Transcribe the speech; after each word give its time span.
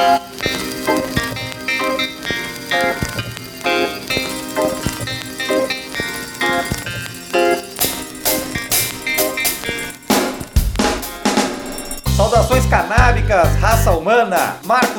Thank 0.00 0.46
you. 0.46 0.49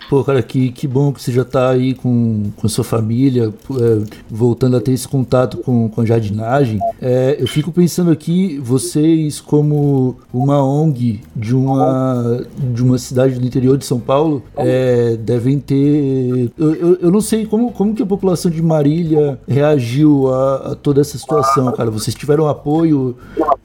Pô, 0.08 0.24
cara, 0.24 0.42
que, 0.42 0.70
que 0.70 0.88
bom 0.88 1.12
que 1.12 1.22
você 1.22 1.30
já 1.30 1.44
tá 1.44 1.70
aí 1.70 1.94
com, 1.94 2.50
com 2.56 2.68
sua 2.68 2.84
família, 2.84 3.52
é, 3.70 4.04
voltando 4.28 4.76
a 4.76 4.80
ter 4.80 4.92
esse 4.92 5.06
contato 5.06 5.58
com, 5.58 5.88
com 5.88 6.00
a 6.00 6.04
jardinagem. 6.04 6.80
É, 7.00 7.36
eu 7.38 7.46
fico 7.46 7.70
pensando 7.70 8.10
aqui, 8.10 8.58
vocês 8.58 9.40
como 9.40 10.16
uma 10.32 10.62
ONG 10.62 11.20
de 11.34 11.54
uma, 11.54 12.44
de 12.72 12.82
uma 12.82 12.98
cidade 12.98 13.38
do 13.38 13.46
interior 13.46 13.76
de 13.76 13.84
São 13.84 14.00
Paulo, 14.00 14.42
é, 14.56 15.16
devem 15.28 15.60
ter. 15.60 16.50
Eu, 16.56 16.74
eu, 16.74 16.98
eu, 17.02 17.10
não 17.10 17.20
sei 17.20 17.44
como, 17.44 17.70
como 17.70 17.94
que 17.94 18.02
a 18.02 18.06
população 18.06 18.50
de 18.50 18.62
Marília 18.62 19.38
reagiu 19.46 20.32
a, 20.32 20.72
a 20.72 20.74
toda 20.74 21.02
essa 21.02 21.18
situação, 21.18 21.70
cara. 21.72 21.90
Vocês 21.90 22.16
tiveram 22.16 22.48
apoio 22.48 23.14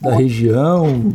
da 0.02 0.14
região? 0.14 1.14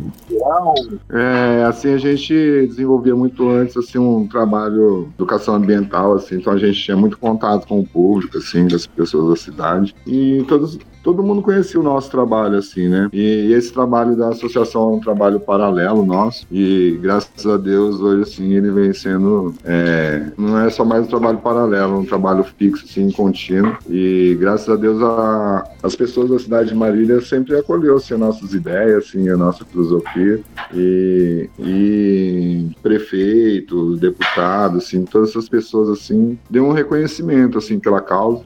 É, 1.09 1.63
assim, 1.65 1.93
a 1.93 1.97
gente 1.97 2.33
desenvolvia 2.67 3.15
muito 3.15 3.49
antes, 3.49 3.75
assim, 3.77 3.97
um 3.97 4.27
trabalho 4.27 5.07
de 5.07 5.13
educação 5.15 5.55
ambiental, 5.55 6.13
assim, 6.13 6.35
então 6.35 6.53
a 6.53 6.57
gente 6.57 6.81
tinha 6.81 6.97
muito 6.97 7.17
contato 7.17 7.67
com 7.67 7.79
o 7.79 7.85
público, 7.85 8.37
assim, 8.37 8.67
das 8.67 8.85
pessoas 8.87 9.29
da 9.29 9.35
cidade. 9.35 9.95
E 10.05 10.43
todos, 10.47 10.79
todo 11.03 11.23
mundo 11.23 11.41
conhecia 11.41 11.79
o 11.79 11.83
nosso 11.83 12.09
trabalho, 12.11 12.57
assim, 12.57 12.87
né? 12.87 13.09
E, 13.11 13.51
esse 13.53 13.73
trabalho 13.73 14.15
da 14.15 14.29
associação 14.29 14.93
é 14.93 14.95
um 14.95 14.99
trabalho 14.99 15.39
paralelo 15.39 16.05
nosso. 16.05 16.45
E 16.51 16.99
graças 17.01 17.45
a 17.45 17.57
Deus, 17.57 17.99
hoje, 17.99 18.23
assim, 18.23 18.53
ele 18.53 18.71
vem 18.71 18.93
sendo. 18.93 19.53
É, 19.63 20.27
não 20.37 20.59
é 20.59 20.69
só 20.69 20.83
mais 20.85 21.05
um 21.05 21.09
trabalho 21.09 21.37
paralelo, 21.39 21.95
é 21.95 21.97
um 21.97 22.05
trabalho 22.05 22.43
fixo, 22.43 22.85
assim, 22.85 23.11
contínuo. 23.11 23.77
E 23.89 24.37
graças 24.39 24.69
a 24.69 24.75
Deus, 24.75 25.01
a, 25.01 25.63
as 25.83 25.95
pessoas 25.95 26.29
da 26.29 26.39
cidade 26.39 26.69
de 26.69 26.75
Marília 26.75 27.21
sempre 27.21 27.55
acolheu 27.57 27.97
assim, 27.97 28.13
as 28.13 28.19
nossas 28.19 28.53
ideias, 28.53 29.05
assim, 29.05 29.29
a 29.29 29.37
nossa 29.37 29.65
filosofia. 29.65 30.38
E, 30.73 31.49
e 31.59 32.67
prefeito, 32.81 33.95
deputado, 33.97 34.77
assim, 34.77 35.05
todas 35.05 35.29
essas 35.29 35.49
pessoas, 35.49 35.89
assim, 35.89 36.37
deu 36.49 36.65
um 36.65 36.71
reconhecimento, 36.71 37.57
assim, 37.57 37.79
pela 37.79 38.01
causa 38.01 38.43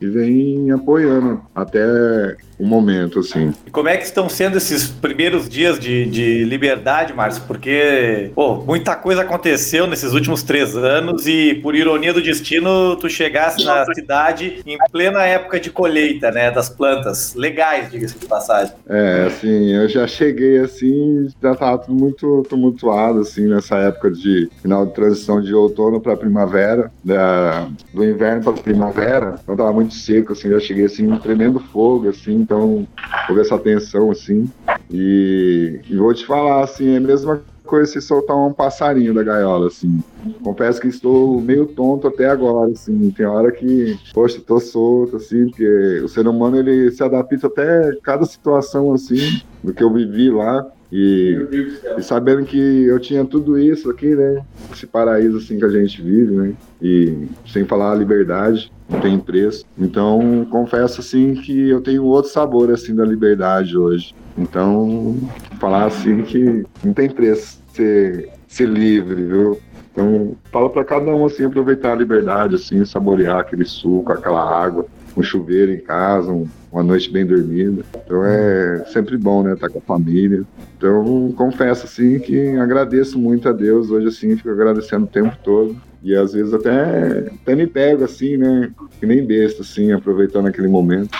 e 0.00 0.06
vem 0.06 0.70
apoiando 0.70 1.40
até 1.54 2.36
o 2.58 2.66
momento, 2.66 3.20
assim. 3.20 3.52
E 3.66 3.70
como 3.70 3.88
é 3.88 3.96
que 3.96 4.04
estão 4.04 4.28
sendo 4.28 4.56
esses 4.56 4.88
primeiros 4.88 5.48
dias 5.48 5.78
de, 5.78 6.06
de 6.06 6.44
liberdade, 6.44 7.12
Márcio? 7.12 7.42
Porque, 7.46 8.30
pô, 8.34 8.56
muita 8.56 8.96
coisa 8.96 9.22
aconteceu 9.22 9.86
nesses 9.86 10.12
últimos 10.12 10.42
três 10.42 10.76
anos 10.76 11.26
e, 11.26 11.54
por 11.62 11.74
ironia 11.74 12.12
do 12.12 12.22
destino, 12.22 12.96
tu 12.96 13.08
chegasse 13.08 13.64
na 13.64 13.84
cidade 13.94 14.62
em 14.66 14.78
plena 14.90 15.24
época 15.24 15.60
de 15.60 15.70
colheita, 15.70 16.30
né, 16.30 16.50
das 16.50 16.68
plantas. 16.68 17.34
Legais, 17.34 17.90
diga-se 17.90 18.18
de 18.18 18.26
passagem. 18.26 18.72
É, 18.88 19.26
assim, 19.26 19.72
eu 19.72 19.88
já 19.88 20.06
cheguei, 20.06 20.58
assim, 20.58 21.28
já 21.42 21.54
tava 21.54 21.78
tudo 21.78 21.94
muito 21.98 22.42
tumultuado, 22.48 23.20
assim, 23.20 23.46
nessa 23.46 23.76
época 23.76 24.10
de 24.10 24.48
final 24.62 24.86
de 24.86 24.94
transição 24.94 25.40
de 25.40 25.54
outono 25.54 26.00
para 26.00 26.16
primavera, 26.16 26.90
da, 27.04 27.68
do 27.92 28.04
inverno 28.04 28.42
para 28.42 28.52
primavera, 28.62 29.34
então 29.42 29.56
tava 29.56 29.72
muito 29.72 29.94
seco, 29.94 30.32
assim, 30.32 30.50
já 30.50 30.60
cheguei, 30.60 30.84
assim, 30.84 31.10
um 31.10 31.18
tremendo 31.18 31.60
fogo, 31.60 32.08
assim, 32.08 32.45
então 32.46 32.86
houve 33.28 33.40
essa 33.40 33.58
tensão, 33.58 34.10
assim. 34.12 34.48
E, 34.88 35.80
e 35.90 35.96
vou 35.96 36.14
te 36.14 36.24
falar, 36.24 36.62
assim, 36.62 36.94
é 36.94 36.98
a 36.98 37.00
mesma 37.00 37.42
coisa 37.64 37.90
se 37.90 38.00
soltar 38.00 38.36
um 38.36 38.52
passarinho 38.52 39.12
da 39.12 39.24
gaiola, 39.24 39.66
assim. 39.66 40.00
Confesso 40.44 40.80
que 40.80 40.86
estou 40.86 41.40
meio 41.40 41.66
tonto 41.66 42.06
até 42.06 42.28
agora, 42.28 42.70
assim. 42.70 43.10
Tem 43.10 43.26
hora 43.26 43.50
que, 43.50 43.98
poxa, 44.14 44.40
tô 44.40 44.60
solto, 44.60 45.16
assim, 45.16 45.48
porque 45.48 46.00
o 46.04 46.08
ser 46.08 46.28
humano, 46.28 46.56
ele 46.56 46.92
se 46.92 47.02
adapta 47.02 47.48
até 47.48 47.98
cada 48.00 48.24
situação, 48.24 48.92
assim, 48.92 49.42
do 49.62 49.74
que 49.74 49.82
eu 49.82 49.92
vivi 49.92 50.30
lá. 50.30 50.64
E, 50.90 51.78
e, 51.98 52.02
sabendo 52.02 52.44
que 52.44 52.58
eu 52.58 52.98
tinha 53.00 53.24
tudo 53.24 53.58
isso 53.58 53.90
aqui, 53.90 54.14
né? 54.14 54.44
Esse 54.72 54.86
paraíso 54.86 55.38
assim 55.38 55.58
que 55.58 55.64
a 55.64 55.68
gente 55.68 56.00
vive, 56.00 56.34
né? 56.34 56.52
E 56.80 57.26
sem 57.46 57.64
falar 57.64 57.92
a 57.92 57.96
liberdade, 57.96 58.70
não 58.88 59.00
tem 59.00 59.18
preço. 59.18 59.64
Então, 59.76 60.46
confesso 60.50 61.00
assim 61.00 61.34
que 61.34 61.68
eu 61.68 61.80
tenho 61.80 62.04
outro 62.04 62.30
sabor 62.30 62.70
assim 62.70 62.94
da 62.94 63.04
liberdade 63.04 63.76
hoje. 63.76 64.14
Então, 64.38 65.16
falar 65.58 65.86
assim 65.86 66.22
que 66.22 66.64
não 66.84 66.92
tem 66.92 67.10
preço 67.10 67.60
ser, 67.72 68.30
ser 68.46 68.68
livre, 68.68 69.24
viu? 69.24 69.58
Então, 69.92 70.36
falo 70.52 70.68
para 70.68 70.84
cada 70.84 71.10
um 71.10 71.24
assim 71.24 71.44
aproveitar 71.44 71.92
a 71.92 71.96
liberdade 71.96 72.54
assim, 72.54 72.84
saborear 72.84 73.38
aquele 73.38 73.64
suco, 73.64 74.12
aquela 74.12 74.42
água, 74.42 74.86
um 75.16 75.22
chuveiro 75.22 75.72
em 75.72 75.78
casa, 75.78 76.30
um, 76.30 76.46
uma 76.70 76.82
noite 76.82 77.10
bem 77.10 77.24
dormida. 77.24 77.82
Então 78.04 78.24
é 78.24 78.84
sempre 78.92 79.16
bom, 79.16 79.42
né, 79.42 79.54
estar 79.54 79.68
tá 79.68 79.72
com 79.72 79.78
a 79.78 79.82
família. 79.82 80.42
Então, 80.76 81.32
confesso 81.36 81.86
assim 81.86 82.18
que 82.18 82.56
agradeço 82.56 83.18
muito 83.18 83.48
a 83.48 83.52
Deus 83.52 83.90
hoje 83.90 84.08
assim, 84.08 84.36
fico 84.36 84.50
agradecendo 84.50 85.04
o 85.04 85.08
tempo 85.08 85.36
todo. 85.42 85.76
E 86.02 86.14
às 86.14 86.34
vezes 86.34 86.52
até, 86.52 87.30
até 87.42 87.54
me 87.54 87.66
pego 87.66 88.04
assim, 88.04 88.36
né, 88.36 88.70
que 89.00 89.06
nem 89.06 89.24
besta 89.24 89.62
assim, 89.62 89.92
aproveitando 89.92 90.46
aquele 90.46 90.68
momento. 90.68 91.10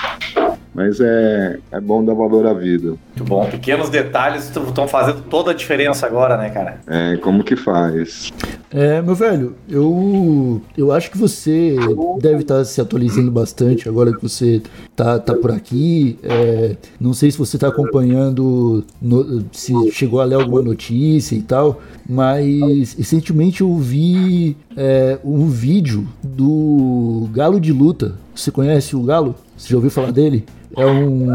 Mas 0.75 1.01
é, 1.01 1.59
é 1.73 1.81
bom 1.81 2.05
dar 2.05 2.13
valor 2.13 2.47
à 2.47 2.53
vida. 2.53 2.89
Muito 2.89 3.25
bom. 3.25 3.47
Pequenos 3.47 3.89
detalhes 3.89 4.45
estão 4.45 4.87
fazendo 4.87 5.23
toda 5.23 5.53
a 5.53 5.55
diferença 5.55 6.07
agora, 6.07 6.37
né, 6.37 6.51
cara? 6.51 6.81
É, 6.87 7.17
como 7.17 7.43
que 7.43 7.57
faz? 7.57 8.31
É, 8.77 9.01
meu 9.01 9.15
velho, 9.15 9.55
eu, 9.71 10.61
eu 10.77 10.93
acho 10.93 11.11
que 11.11 11.17
você 11.17 11.75
deve 12.21 12.43
estar 12.43 12.63
se 12.63 12.79
atualizando 12.79 13.31
bastante 13.31 13.89
agora 13.89 14.15
que 14.15 14.23
você 14.23 14.61
tá, 14.95 15.19
tá 15.19 15.35
por 15.35 15.51
aqui. 15.51 16.19
É, 16.23 16.77
não 17.01 17.15
sei 17.15 17.31
se 17.31 17.39
você 17.39 17.57
está 17.57 17.69
acompanhando, 17.69 18.85
no, 19.01 19.47
se 19.51 19.73
chegou 19.93 20.21
a 20.21 20.27
ler 20.27 20.35
alguma 20.35 20.61
notícia 20.61 21.35
e 21.35 21.41
tal, 21.41 21.81
mas 22.07 22.93
recentemente 22.93 23.63
eu 23.63 23.75
vi 23.79 24.55
é, 24.77 25.19
um 25.25 25.49
vídeo 25.49 26.07
do 26.23 27.31
Galo 27.33 27.59
de 27.59 27.73
Luta. 27.73 28.17
Você 28.35 28.51
conhece 28.51 28.95
o 28.95 29.03
Galo? 29.03 29.37
Você 29.57 29.71
já 29.71 29.77
ouviu 29.77 29.91
falar 29.91 30.13
dele? 30.13 30.45
É 30.77 30.85
um, 30.85 31.33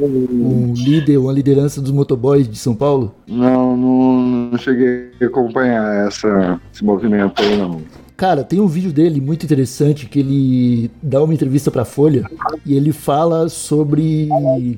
um 0.00 0.72
líder, 0.74 1.16
uma 1.16 1.32
liderança 1.32 1.80
dos 1.80 1.90
motoboys 1.90 2.48
de 2.48 2.56
São 2.56 2.74
Paulo? 2.74 3.14
Não, 3.26 3.76
não, 3.76 4.22
não 4.50 4.58
cheguei 4.58 5.10
a 5.20 5.24
acompanhar 5.24 6.06
essa, 6.06 6.60
esse 6.72 6.84
movimento 6.84 7.42
aí, 7.42 7.56
não. 7.56 7.82
Cara, 8.16 8.44
tem 8.44 8.60
um 8.60 8.68
vídeo 8.68 8.92
dele 8.92 9.20
muito 9.20 9.44
interessante 9.44 10.06
que 10.06 10.20
ele 10.20 10.90
dá 11.02 11.22
uma 11.22 11.34
entrevista 11.34 11.70
pra 11.70 11.84
Folha 11.84 12.24
e 12.64 12.76
ele 12.76 12.92
fala 12.92 13.48
sobre 13.48 14.28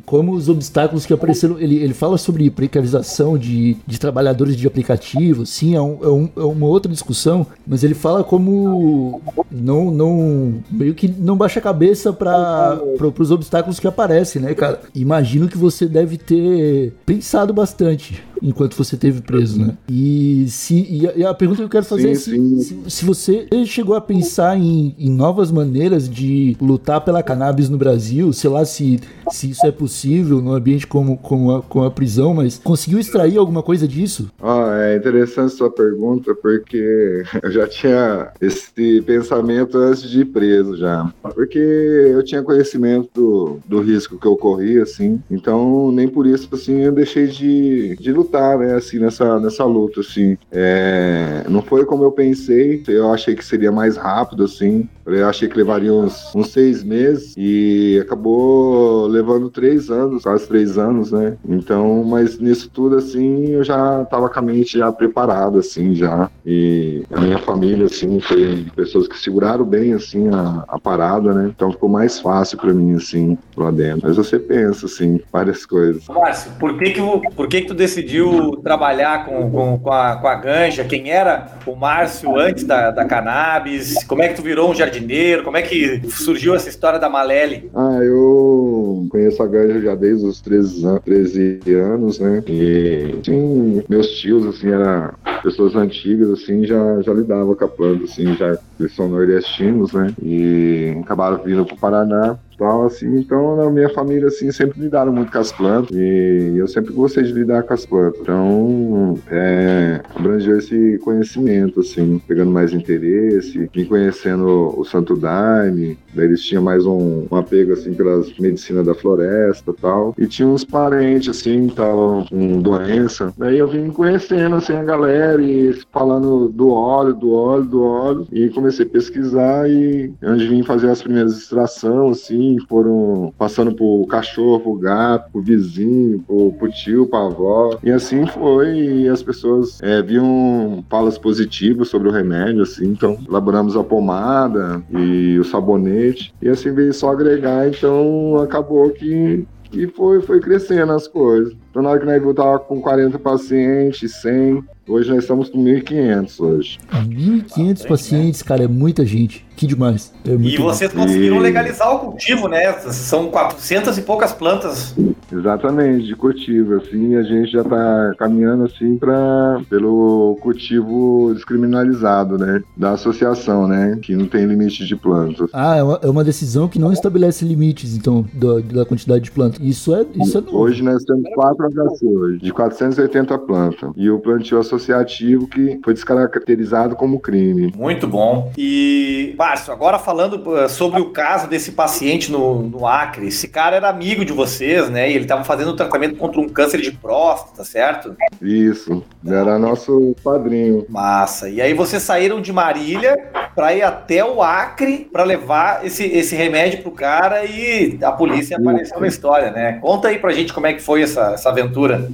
como 0.07 0.33
os 0.33 0.49
obstáculos 0.49 1.05
que 1.05 1.13
apareceram. 1.13 1.59
Ele, 1.59 1.77
ele 1.77 1.93
fala 1.93 2.17
sobre 2.17 2.51
precarização 2.51 3.37
de, 3.37 3.77
de 3.87 4.01
trabalhadores 4.01 4.57
de 4.57 4.67
aplicativo, 4.67 5.45
sim, 5.45 5.75
é, 5.75 5.81
um, 5.81 5.99
é, 6.03 6.09
um, 6.09 6.29
é 6.37 6.45
uma 6.45 6.67
outra 6.67 6.91
discussão, 6.91 7.47
mas 7.67 7.85
ele 7.85 7.95
fala 7.95 8.25
como 8.25 9.21
não, 9.51 9.91
não 9.91 10.55
meio 10.71 10.95
que 10.95 11.07
não 11.07 11.37
baixa 11.37 11.59
a 11.59 11.63
cabeça 11.63 12.13
para 12.13 12.81
os 13.19 13.31
obstáculos 13.31 13.79
que 13.79 13.87
aparecem, 13.87 14.41
né, 14.41 14.55
cara? 14.55 14.81
Imagino 14.95 15.49
que 15.49 15.59
você 15.59 15.87
deve 15.87 16.17
ter 16.17 16.95
pensado 17.05 17.53
bastante 17.53 18.23
enquanto 18.43 18.77
você 18.77 18.97
teve 18.97 19.21
preso, 19.21 19.59
né? 19.59 19.77
E 19.89 20.47
se 20.49 21.07
e 21.17 21.25
a, 21.25 21.35
pergunta 21.35 21.59
que 21.59 21.65
eu 21.65 21.69
quero 21.69 21.85
fazer 21.85 22.15
sim, 22.17 22.57
é 22.59 22.61
se, 22.61 22.65
se, 22.65 22.91
se, 22.91 23.05
você 23.05 23.49
chegou 23.67 23.95
a 23.95 24.01
pensar 24.01 24.57
em, 24.57 24.95
em, 24.99 25.11
novas 25.11 25.51
maneiras 25.51 26.09
de 26.09 26.57
lutar 26.61 27.01
pela 27.01 27.23
cannabis 27.23 27.69
no 27.69 27.77
Brasil, 27.77 28.33
sei 28.33 28.51
lá 28.51 28.65
se, 28.65 29.01
se 29.31 29.51
isso 29.51 29.67
é 29.67 29.73
possível 29.73 30.41
num 30.41 30.53
ambiente 30.53 30.87
como, 30.87 31.17
como, 31.17 31.57
a, 31.57 31.63
como 31.63 31.85
a 31.85 31.91
prisão, 31.91 32.35
mas 32.35 32.59
conseguiu 32.59 32.99
extrair 32.99 33.37
alguma 33.37 33.63
coisa 33.63 33.87
disso? 33.87 34.31
Ah, 34.41 34.77
é 34.81 34.97
interessante 34.97 35.55
sua 35.55 35.71
pergunta, 35.71 36.35
porque 36.35 37.23
eu 37.43 37.51
já 37.51 37.67
tinha 37.67 38.31
esse 38.41 39.03
pensamento 39.03 39.79
antes 39.79 40.09
de 40.09 40.21
ir 40.21 40.27
preso 40.27 40.77
já. 40.77 41.13
Porque 41.35 41.59
eu 41.59 42.23
tinha 42.23 42.43
conhecimento 42.43 43.09
do, 43.15 43.59
do 43.67 43.81
risco 43.81 44.19
que 44.19 44.27
eu 44.27 44.37
corria, 44.37 44.83
assim, 44.83 45.21
então 45.31 45.91
nem 45.91 46.09
por 46.09 46.27
isso, 46.27 46.49
assim, 46.53 46.81
eu 46.81 46.93
deixei 46.93 47.27
de, 47.27 47.97
de 47.97 48.13
lutar 48.13 48.26
lutar, 48.27 48.59
né, 48.59 48.75
assim, 48.75 48.99
nessa, 48.99 49.39
nessa 49.41 49.65
luta, 49.65 50.01
assim. 50.01 50.37
É, 50.51 51.45
não 51.49 51.63
foi 51.63 51.85
como 51.85 52.05
eu 52.05 52.13
pensei, 52.13 52.83
eu 52.89 53.13
achei 53.13 53.35
que 53.35 53.45
seria 53.45 53.73
mais 53.73 53.97
rápido, 53.97 54.45
assim. 54.45 54.89
Eu 55.07 55.29
achei 55.29 55.49
que 55.49 55.57
levaria 55.57 55.93
uns, 55.93 56.35
uns 56.35 56.49
seis 56.49 56.83
meses 56.83 57.33
e 57.37 58.01
acabou 58.03 59.07
levando 59.07 59.49
três 59.49 59.89
anos, 59.89 60.25
quase 60.25 60.49
três 60.49 60.77
anos, 60.77 61.13
né? 61.13 61.37
Então, 61.49 62.03
mas 62.03 62.39
nisso 62.41 62.69
tudo, 62.69 62.97
assim, 62.97 63.51
eu 63.51 63.63
já 63.63 64.05
tava 64.07 64.29
com 64.29 64.39
a 64.39 64.43
mente 64.43 64.79
já 64.79 64.91
preparada, 64.91 65.61
assim, 65.61 65.95
já. 65.95 66.29
E 66.45 67.05
a 67.13 67.21
minha 67.21 67.39
família, 67.39 67.87
assim, 67.87 68.19
foi 68.19 68.67
pessoas 68.75 69.07
que 69.07 69.17
seguraram 69.17 69.65
bem, 69.65 69.93
assim, 69.93 70.29
a, 70.29 70.65
a 70.67 70.79
parada, 70.79 71.33
né? 71.33 71.53
Então 71.55 71.71
ficou 71.71 71.89
mais 71.89 72.19
fácil 72.19 72.59
para 72.59 72.75
mim, 72.75 72.97
assim, 72.97 73.39
lá 73.57 73.71
dentro. 73.71 74.09
Mas 74.09 74.17
você 74.17 74.41
pensa, 74.41 74.87
assim, 74.87 75.21
várias 75.33 75.65
coisas. 75.65 76.03
Márcio, 76.09 76.51
por 76.59 76.77
que 76.77 76.91
que, 76.91 77.01
por 77.37 77.49
que, 77.49 77.61
que 77.61 77.69
tu 77.69 77.75
decidiu 77.75 78.16
decidiu 78.17 78.57
trabalhar 78.63 79.25
com, 79.25 79.51
com, 79.51 79.79
com, 79.79 79.93
a, 79.93 80.17
com 80.17 80.27
a 80.27 80.35
ganja? 80.35 80.85
Quem 80.85 81.11
era 81.11 81.47
o 81.67 81.75
Márcio 81.75 82.39
antes 82.39 82.65
da, 82.65 82.91
da 82.91 83.05
cannabis? 83.05 84.03
Como 84.05 84.23
é 84.23 84.29
que 84.29 84.35
tu 84.35 84.43
virou 84.43 84.71
um 84.71 84.75
jardineiro? 84.75 85.43
Como 85.43 85.57
é 85.57 85.63
que 85.63 86.01
surgiu 86.09 86.55
essa 86.55 86.69
história 86.69 86.99
da 86.99 87.09
Malele? 87.09 87.71
Ah, 87.75 87.99
eu 88.03 89.07
conheço 89.11 89.43
a 89.43 89.47
ganja 89.47 89.81
já 89.81 89.95
desde 89.95 90.27
os 90.27 90.41
13, 90.41 91.01
13 91.05 91.61
anos, 91.75 92.19
né? 92.19 92.43
E 92.47 93.17
sim, 93.25 93.83
meus 93.89 94.09
tios, 94.19 94.47
assim, 94.47 94.71
eram 94.71 95.13
pessoas 95.43 95.75
antigas, 95.77 96.31
assim, 96.31 96.65
já, 96.65 97.03
já 97.03 97.13
lidavam 97.13 97.55
com 97.55 97.65
a 97.65 97.69
planta, 97.69 98.05
assim, 98.05 98.35
já 98.37 98.57
eles 98.79 98.95
são 98.95 99.09
nordestinos, 99.09 99.93
né? 99.93 100.13
E 100.23 100.97
acabaram 101.03 101.43
vindo 101.43 101.65
para 101.65 101.75
o 101.75 101.79
Paraná 101.79 102.39
tal, 102.59 102.87
assim. 102.87 103.19
Então, 103.19 103.57
na 103.57 103.71
minha 103.71 103.89
família, 103.91 104.29
assim, 104.29 104.51
sempre 104.51 104.81
lidaram 104.81 105.13
muito 105.13 105.33
com 105.33 105.39
as 105.39 105.53
plantas 105.53 105.97
e 105.97 106.55
eu 106.57 106.67
sempre 106.67 106.93
gostei 106.93 107.23
de 107.25 107.33
lidar 107.33 107.63
com 107.63 107.75
as 107.75 107.87
plantas. 107.87 108.21
Então, 108.21 109.19
é, 109.31 110.01
abrangeu 110.15 110.59
esse 110.59 110.99
conhecimento, 110.99 111.81
assim, 111.81 112.21
pegando 112.27 112.51
mais 112.51 112.73
interesse, 112.73 113.69
vim 113.73 113.85
conhecendo 113.85 114.75
o 114.79 114.85
Santo 114.85 115.17
Daime, 115.17 115.99
daí 116.15 116.27
eles 116.27 116.43
tinham 116.43 116.63
mais 116.63 116.87
um, 116.87 117.27
um 117.31 117.37
apego, 117.37 117.73
assim, 117.73 117.95
pelas 117.95 118.37
medicinas 118.39 118.87
da 118.87 118.95
floresta 118.95 119.75
tal. 119.81 120.15
E 120.19 120.27
tinha 120.27 120.49
uns 120.49 120.65
parentes, 120.65 121.29
assim, 121.29 121.67
que 121.67 121.73
estavam 121.73 122.25
com 122.27 122.61
doença. 122.61 123.33
Daí 123.37 123.59
eu 123.59 123.69
vim 123.69 123.91
conhecendo, 123.91 124.57
assim, 124.57 124.73
a 124.75 124.83
galera 124.83 125.43
e 125.43 125.79
falando 125.93 126.49
do 126.49 126.71
óleo, 126.71 127.15
do 127.15 127.33
óleo, 127.33 127.65
do 127.65 127.83
óleo. 127.83 128.27
E 128.33 128.49
comecei 128.51 128.87
a 128.87 128.89
pesquisar 128.89 129.69
e 129.69 130.13
onde 130.23 130.49
vim 130.49 130.63
fazer 130.63 130.91
as 130.91 131.03
primeiras 131.03 131.37
extrações, 131.37 132.23
assim, 132.23 132.46
foram 132.69 133.33
passando 133.39 133.75
pro 133.75 134.07
cachorro, 134.09 134.61
pro 134.61 134.75
gato, 134.75 135.33
pro 135.33 135.43
vizinho, 135.43 136.21
pro, 136.21 136.53
pro 136.53 136.71
tio, 136.71 137.07
pra 137.07 137.27
avó. 137.27 137.79
E 137.83 137.91
assim 137.91 138.27
foi, 138.27 138.77
e 138.77 139.09
as 139.09 139.23
pessoas 139.23 139.81
é, 139.83 140.03
viam 140.03 140.85
falas 140.89 141.19
positivas 141.19 141.89
sobre 141.89 142.09
o 142.09 142.13
remédio, 142.13 142.63
assim, 142.63 142.87
então 142.87 143.19
elaboramos 143.29 143.77
a 143.77 143.83
pomada 143.83 144.83
e 144.91 145.39
o 145.39 145.45
sabonete, 145.45 146.35
e 146.41 146.49
assim 146.49 146.73
veio 146.73 146.93
só 146.93 147.11
agregar, 147.11 147.69
então 147.69 148.39
acabou 148.39 148.91
que 148.91 149.47
e 149.73 149.87
foi, 149.89 150.21
foi 150.21 150.41
crescendo 150.41 150.93
as 150.93 151.07
coisas. 151.09 151.55
Então, 151.77 151.83
na 151.83 151.91
hora 151.91 152.01
que 152.01 152.07
nós 152.07 152.23
voltava 152.23 152.59
com 152.59 152.81
40 152.81 153.19
pacientes, 153.19 154.23
100, 154.23 154.65
Hoje 154.89 155.11
nós 155.11 155.25
estamos 155.25 155.51
com 155.51 155.59
1.500 155.65 156.41
hoje. 156.41 156.79
1.500 156.93 157.85
ah, 157.85 157.89
pacientes, 157.89 158.41
né? 158.41 158.47
cara, 158.47 158.65
é 158.65 158.69
muita 158.69 159.05
gente. 159.05 159.45
Que 159.57 159.67
demais. 159.67 160.13
É 160.25 160.33
e 160.33 160.57
vocês 160.59 160.93
bom. 160.93 161.03
conseguiram 161.03 161.37
e... 161.37 161.41
legalizar 161.41 161.93
o 161.93 161.99
cultivo, 161.99 162.47
né? 162.47 162.73
São 162.75 163.31
400 163.31 163.99
e 163.99 164.03
poucas 164.03 164.33
plantas. 164.33 164.95
Exatamente, 165.33 166.07
de 166.07 166.15
cultivo. 166.15 166.77
Assim, 166.77 167.17
a 167.17 167.23
gente 167.23 167.51
já 167.51 167.63
está 167.63 168.15
caminhando 168.19 168.65
assim 168.65 168.97
para 168.97 169.61
pelo 169.69 170.39
cultivo 170.41 171.33
descriminalizado, 171.35 172.39
né? 172.39 172.63
Da 172.77 172.93
associação, 172.93 173.67
né? 173.67 173.99
Que 174.03 174.15
não 174.15 174.27
tem 174.27 174.45
limite 174.45 174.87
de 174.87 174.95
plantas. 174.95 175.49
Ah, 175.53 175.77
é 175.77 175.83
uma, 175.83 176.01
é 176.03 176.07
uma 176.09 176.23
decisão 176.23 176.69
que 176.69 176.79
não 176.79 176.93
estabelece 176.93 177.45
limites, 177.45 177.97
então, 177.97 178.25
da, 178.35 178.61
da 178.61 178.85
quantidade 178.85 179.25
de 179.25 179.31
plantas. 179.33 179.59
Isso 179.61 179.97
é, 179.97 180.05
isso 180.23 180.37
é 180.37 180.41
novo. 180.43 180.59
Hoje 180.59 180.83
nós 180.83 181.03
temos 181.03 181.25
4 181.35 181.66
Hoje, 182.03 182.39
de 182.39 182.53
480 182.53 183.39
plantas. 183.39 183.91
E 183.97 184.11
o 184.11 184.19
plantio 184.19 184.59
associativo 184.59 185.47
que 185.47 185.79
foi 185.85 185.95
descaracterizado 185.95 186.97
como 186.97 187.21
crime. 187.21 187.73
Muito 187.77 188.07
bom. 188.07 188.53
E, 188.57 189.35
Márcio, 189.39 189.73
agora 189.73 189.99
falando 189.99 190.35
uh, 190.49 190.69
sobre 190.69 191.01
o 191.01 191.11
caso 191.11 191.49
desse 191.49 191.73
paciente 191.73 192.31
no, 192.31 192.63
no 192.63 192.87
Acre, 192.87 193.29
esse 193.29 193.49
cara 193.49 193.77
era 193.77 193.89
amigo 193.89 194.25
de 194.25 194.33
vocês, 194.33 194.89
né? 194.91 195.11
E 195.11 195.15
ele 195.15 195.25
estava 195.25 195.45
fazendo 195.45 195.75
tratamento 195.75 196.17
contra 196.17 196.41
um 196.41 196.49
câncer 196.49 196.81
de 196.81 196.93
próstata, 196.93 197.65
certo? 197.65 198.17
Isso, 198.41 199.03
era 199.27 199.59
nosso 199.59 200.15
padrinho. 200.23 200.85
Massa. 200.89 201.49
E 201.49 201.61
aí 201.61 201.75
vocês 201.75 202.03
saíram 202.03 202.41
de 202.41 202.53
Marília 202.53 203.17
para 203.55 203.75
ir 203.75 203.83
até 203.83 204.25
o 204.25 204.43
Acre 204.43 205.09
para 205.11 205.25
levar 205.25 205.85
esse, 205.85 206.05
esse 206.05 206.37
remédio 206.37 206.83
pro 206.83 206.91
cara 206.91 207.45
e 207.45 207.99
a 208.03 208.13
polícia 208.13 208.57
apareceu 208.57 209.01
na 209.01 209.07
história, 209.07 209.51
né? 209.51 209.79
Conta 209.81 210.09
aí 210.09 210.19
pra 210.19 210.33
gente 210.33 210.53
como 210.53 210.67
é 210.67 210.75
que 210.75 210.83
foi 210.83 211.03
essa, 211.03 211.33
essa 211.33 211.46
aventura. 211.51 212.09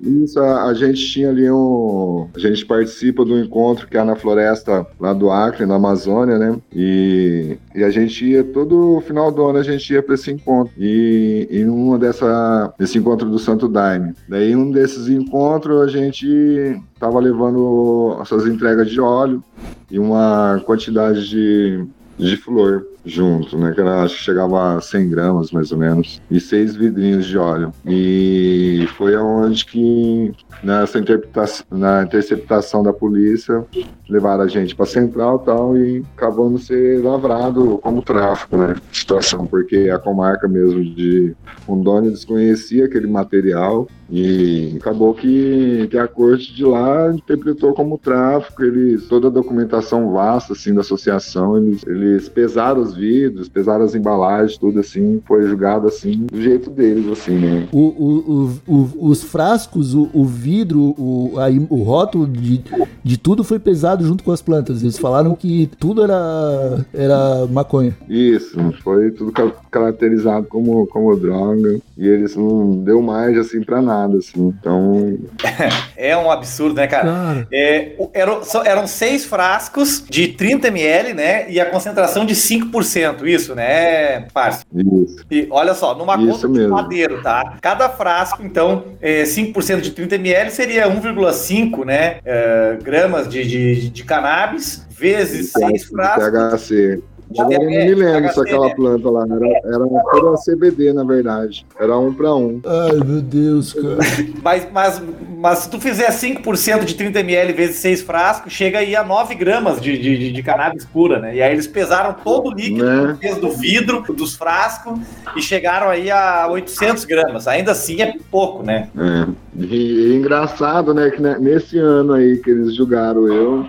Isso, 0.00 0.38
a, 0.40 0.64
a 0.64 0.74
gente 0.74 1.04
tinha 1.06 1.30
ali 1.30 1.50
um 1.50 2.28
a 2.34 2.38
gente 2.38 2.64
participa 2.64 3.24
do 3.24 3.38
encontro 3.38 3.86
que 3.88 3.96
há 3.96 4.04
na 4.04 4.16
floresta 4.16 4.86
lá 5.00 5.12
do 5.12 5.30
Acre, 5.30 5.66
na 5.66 5.76
Amazônia, 5.76 6.38
né? 6.38 6.58
E, 6.74 7.58
e 7.74 7.82
a 7.82 7.90
gente 7.90 8.24
ia, 8.24 8.44
todo 8.44 9.02
final 9.06 9.30
do 9.30 9.44
ano 9.46 9.58
a 9.58 9.62
gente 9.62 9.92
ia 9.92 10.02
para 10.02 10.14
esse 10.14 10.30
encontro. 10.30 10.72
E 10.76 11.48
em 11.50 11.66
uma 11.68 11.98
dessa, 11.98 12.72
desse 12.78 12.98
encontro 12.98 13.28
do 13.28 13.38
Santo 13.38 13.68
Daime. 13.68 14.14
Daí 14.28 14.54
um 14.54 14.70
desses 14.70 15.08
encontros 15.08 15.80
a 15.82 15.88
gente 15.88 16.80
tava 16.98 17.20
levando 17.20 18.18
essas 18.20 18.46
entregas 18.46 18.90
de 18.90 19.00
óleo 19.00 19.42
e 19.90 19.98
uma 19.98 20.62
quantidade 20.64 21.28
de, 21.28 21.84
de 22.18 22.36
flor 22.36 22.86
junto, 23.06 23.56
né? 23.56 23.72
Que 23.72 23.80
era, 23.80 24.02
acho 24.02 24.16
que 24.16 24.22
chegava 24.22 24.76
a 24.76 24.80
100 24.80 25.08
gramas 25.08 25.50
mais 25.52 25.70
ou 25.70 25.78
menos, 25.78 26.20
e 26.30 26.40
seis 26.40 26.74
vidrinhos 26.74 27.26
de 27.26 27.38
óleo. 27.38 27.72
E 27.86 28.86
foi 28.96 29.14
aonde 29.14 29.64
que 29.64 30.32
nessa 30.62 30.98
interpretação, 30.98 31.66
na 31.70 32.02
interceptação 32.02 32.82
da 32.82 32.92
polícia 32.92 33.64
levaram 34.08 34.44
a 34.44 34.48
gente 34.48 34.74
para 34.74 34.86
central 34.86 35.38
tal 35.38 35.76
e 35.76 36.04
acabando 36.16 36.58
ser 36.58 37.02
lavrado 37.02 37.78
como 37.78 38.02
tráfico, 38.02 38.56
né? 38.56 38.74
Situação 38.92 39.46
porque 39.46 39.88
a 39.90 39.98
comarca 39.98 40.48
mesmo 40.48 40.82
de 40.82 41.34
Rondônia 41.66 42.10
desconhecia 42.10 42.86
aquele 42.86 43.06
material 43.06 43.86
e 44.10 44.76
acabou 44.80 45.12
que, 45.14 45.88
que 45.90 45.98
a 45.98 46.06
corte 46.06 46.54
de 46.54 46.64
lá 46.64 47.12
interpretou 47.12 47.74
como 47.74 47.98
tráfico. 47.98 48.62
Eles 48.64 49.06
toda 49.06 49.28
a 49.28 49.30
documentação 49.30 50.12
vasta 50.12 50.52
assim 50.52 50.72
da 50.72 50.80
associação, 50.80 51.56
eles, 51.58 51.84
eles 51.86 52.05
pesaram 52.34 52.80
os 52.80 52.94
vidros, 52.94 53.48
pesaram 53.48 53.84
as 53.84 53.94
embalagens, 53.94 54.58
tudo 54.58 54.80
assim, 54.80 55.22
foi 55.26 55.46
julgado 55.46 55.86
assim, 55.86 56.26
do 56.30 56.40
jeito 56.40 56.70
deles, 56.70 57.06
assim, 57.10 57.38
né? 57.38 57.68
O, 57.72 57.78
o, 57.78 58.60
o, 58.66 59.08
os 59.08 59.22
frascos, 59.22 59.94
o, 59.94 60.24
vidro, 60.24 60.94
o, 60.98 61.34
a, 61.36 61.48
o 61.70 61.82
rótulo 61.82 62.26
de, 62.26 62.62
de 63.02 63.16
tudo 63.16 63.44
foi 63.44 63.58
pesado 63.58 64.04
junto 64.06 64.24
com 64.24 64.32
as 64.32 64.42
plantas. 64.42 64.82
Eles 64.82 64.98
falaram 64.98 65.34
que 65.34 65.68
tudo 65.78 66.02
era, 66.02 66.84
era 66.92 67.46
maconha. 67.46 67.96
Isso, 68.08 68.58
foi 68.82 69.10
tudo 69.10 69.32
caracterizado 69.70 70.46
como, 70.46 70.86
como 70.86 71.16
droga. 71.16 71.78
E 71.96 72.06
eles 72.06 72.36
não 72.36 72.76
deu 72.78 73.00
mais 73.00 73.36
assim 73.38 73.62
pra 73.62 73.80
nada, 73.80 74.18
assim. 74.18 74.48
Então. 74.48 75.18
é 75.96 76.16
um 76.16 76.30
absurdo, 76.30 76.76
né, 76.76 76.86
cara? 76.86 77.10
cara. 77.10 77.48
É, 77.52 77.96
eram, 78.12 78.40
eram 78.64 78.86
seis 78.86 79.24
frascos 79.24 80.04
de 80.08 80.28
30 80.28 80.68
ml, 80.68 81.14
né? 81.14 81.50
E 81.50 81.58
a 81.60 81.66
concentração 81.66 81.95
de 82.26 82.34
5% 82.34 83.26
isso, 83.26 83.54
né, 83.54 84.20
parça? 84.32 84.64
Isso. 84.74 85.24
E 85.30 85.46
olha 85.50 85.74
só, 85.74 85.94
numa 85.94 86.16
isso 86.16 86.26
conta 86.26 86.48
mesmo. 86.48 86.64
de 86.64 86.70
madeiro, 86.70 87.22
tá? 87.22 87.56
Cada 87.60 87.88
frasco, 87.88 88.42
então, 88.42 88.84
é, 89.00 89.22
5% 89.22 89.80
de 89.80 89.90
30 89.92 90.16
ml 90.16 90.50
seria 90.50 90.88
1,5 90.88 91.84
né, 91.84 92.18
é, 92.24 92.78
gramas 92.82 93.28
de, 93.28 93.46
de, 93.46 93.90
de 93.90 94.04
cannabis, 94.04 94.86
vezes 94.90 95.52
6 95.52 95.84
frascos. 95.84 96.60
THC. 96.60 97.02
Agora 97.30 97.54
eu 97.54 97.60
não 97.60 97.66
me 97.66 97.94
lembro 97.94 98.32
se 98.32 98.40
aquela 98.40 98.74
planta 98.74 99.10
lá 99.10 99.24
era, 99.24 99.48
era 99.64 100.02
toda 100.10 100.36
CBD, 100.38 100.92
na 100.92 101.04
verdade. 101.04 101.66
Era 101.78 101.98
um 101.98 102.14
para 102.14 102.34
um. 102.34 102.60
Ai, 102.64 102.96
meu 103.04 103.20
Deus, 103.20 103.72
cara. 103.72 103.98
mas, 104.42 104.68
mas, 104.72 105.02
mas 105.36 105.58
se 105.60 105.70
tu 105.70 105.80
fizer 105.80 106.08
5% 106.10 106.84
de 106.84 106.94
30ml 106.94 107.54
vezes 107.54 107.76
6 107.76 108.02
frascos, 108.02 108.52
chega 108.52 108.78
aí 108.78 108.94
a 108.94 109.02
9 109.02 109.34
gramas 109.34 109.80
de, 109.80 109.98
de, 109.98 110.32
de 110.32 110.42
cannabis 110.42 110.84
pura, 110.84 111.18
né? 111.18 111.36
E 111.36 111.42
aí 111.42 111.52
eles 111.52 111.66
pesaram 111.66 112.14
todo 112.14 112.48
o 112.48 112.54
líquido 112.54 112.84
né? 112.84 113.18
do 113.40 113.50
vidro, 113.50 114.02
dos 114.14 114.34
frascos, 114.34 114.98
e 115.34 115.42
chegaram 115.42 115.88
aí 115.88 116.10
a 116.10 116.46
800 116.48 117.04
gramas. 117.04 117.48
Ainda 117.48 117.72
assim 117.72 118.00
é 118.02 118.14
pouco, 118.30 118.62
né? 118.62 118.88
É. 118.96 119.45
E, 119.58 119.74
e 119.74 120.14
engraçado, 120.14 120.92
né, 120.92 121.10
que 121.10 121.20
nesse 121.20 121.78
ano 121.78 122.12
aí 122.12 122.36
que 122.38 122.50
eles 122.50 122.74
julgaram 122.74 123.26
eu, 123.26 123.64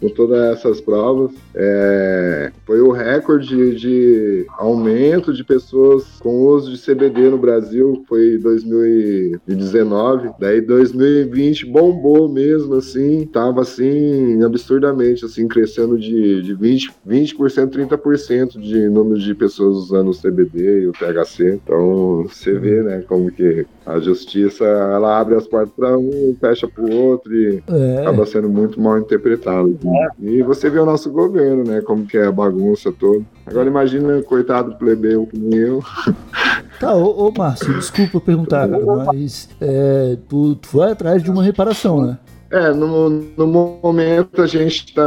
com 0.00 0.08
todas 0.10 0.56
essas 0.56 0.80
provas, 0.80 1.32
é, 1.54 2.52
foi 2.64 2.80
o 2.80 2.90
recorde 2.90 3.74
de 3.74 4.46
aumento 4.58 5.32
de 5.32 5.42
pessoas 5.42 6.04
com 6.20 6.46
uso 6.46 6.70
de 6.70 6.78
CBD 6.80 7.30
no 7.30 7.38
Brasil, 7.38 8.04
foi 8.08 8.38
2019. 8.38 10.30
Daí 10.38 10.60
2020 10.60 11.66
bombou 11.66 12.28
mesmo, 12.28 12.74
assim, 12.74 13.26
tava 13.26 13.62
assim, 13.62 14.42
absurdamente, 14.42 15.24
assim, 15.24 15.48
crescendo 15.48 15.98
de, 15.98 16.42
de 16.42 16.56
20%, 16.56 16.92
20%, 17.06 17.88
30% 17.88 18.60
de 18.60 18.88
número 18.88 19.18
de 19.18 19.34
pessoas 19.34 19.76
usando 19.76 20.10
o 20.10 20.16
CBD 20.16 20.82
e 20.82 20.86
o 20.86 20.92
THC. 20.92 21.60
Então, 21.62 22.26
você 22.28 22.52
vê, 22.52 22.82
né, 22.82 23.02
como 23.08 23.30
que 23.30 23.66
a 23.86 23.98
justiça, 24.00 24.64
ela 24.64 25.18
abre 25.20 25.34
as 25.34 25.46
portas 25.46 25.72
para 25.74 25.98
um, 25.98 26.36
fecha 26.40 26.66
para 26.66 26.84
o 26.84 26.94
outro 26.94 27.34
e 27.34 27.62
é. 27.68 27.98
acaba 28.00 28.24
sendo 28.24 28.48
muito 28.48 28.80
mal 28.80 28.98
interpretado. 28.98 29.78
É. 29.84 30.08
E 30.20 30.42
você 30.42 30.70
vê 30.70 30.78
o 30.78 30.86
nosso 30.86 31.10
governo, 31.10 31.64
né, 31.64 31.80
como 31.82 32.06
que 32.06 32.16
é 32.16 32.26
a 32.26 32.32
bagunça 32.32 32.90
toda. 32.92 33.24
Agora 33.46 33.68
imagina, 33.68 34.22
coitado 34.22 34.76
plebeu 34.76 35.28
como 35.30 35.54
eu. 35.54 35.82
Tá, 36.80 36.92
ô, 36.92 37.28
ô 37.28 37.32
Márcio, 37.32 37.72
desculpa 37.74 38.20
perguntar, 38.20 38.68
mas 38.68 39.48
é, 39.60 40.18
tu, 40.28 40.56
tu 40.56 40.66
foi 40.66 40.90
atrás 40.90 41.22
de 41.22 41.30
uma 41.30 41.42
reparação, 41.42 42.04
né? 42.04 42.18
É, 42.54 42.72
no, 42.72 43.10
no 43.10 43.46
momento 43.48 44.40
a 44.40 44.46
gente 44.46 44.84
está 44.86 45.02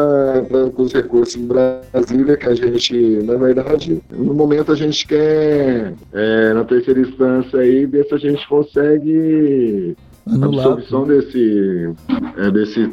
com 0.75 0.82
os 0.82 0.92
recursos 0.92 1.38
em 1.38 1.48
Brasília, 1.48 2.36
que 2.36 2.46
a 2.46 2.54
gente, 2.54 2.94
na 3.24 3.36
verdade, 3.36 4.04
no 4.12 4.34
momento 4.34 4.74
a 4.74 4.75
gente 4.75 5.08
quer, 5.08 5.94
é, 6.12 6.54
na 6.54 6.66
terceira 6.66 7.00
instância 7.00 7.60
aí, 7.60 7.86
ver 7.86 8.06
se 8.06 8.16
a 8.16 8.18
gente 8.18 8.46
consegue 8.50 9.96
Anulado. 10.31 10.74
absorção 10.74 11.05
desse, 11.07 11.89
é, 12.38 12.51
desse 12.51 12.91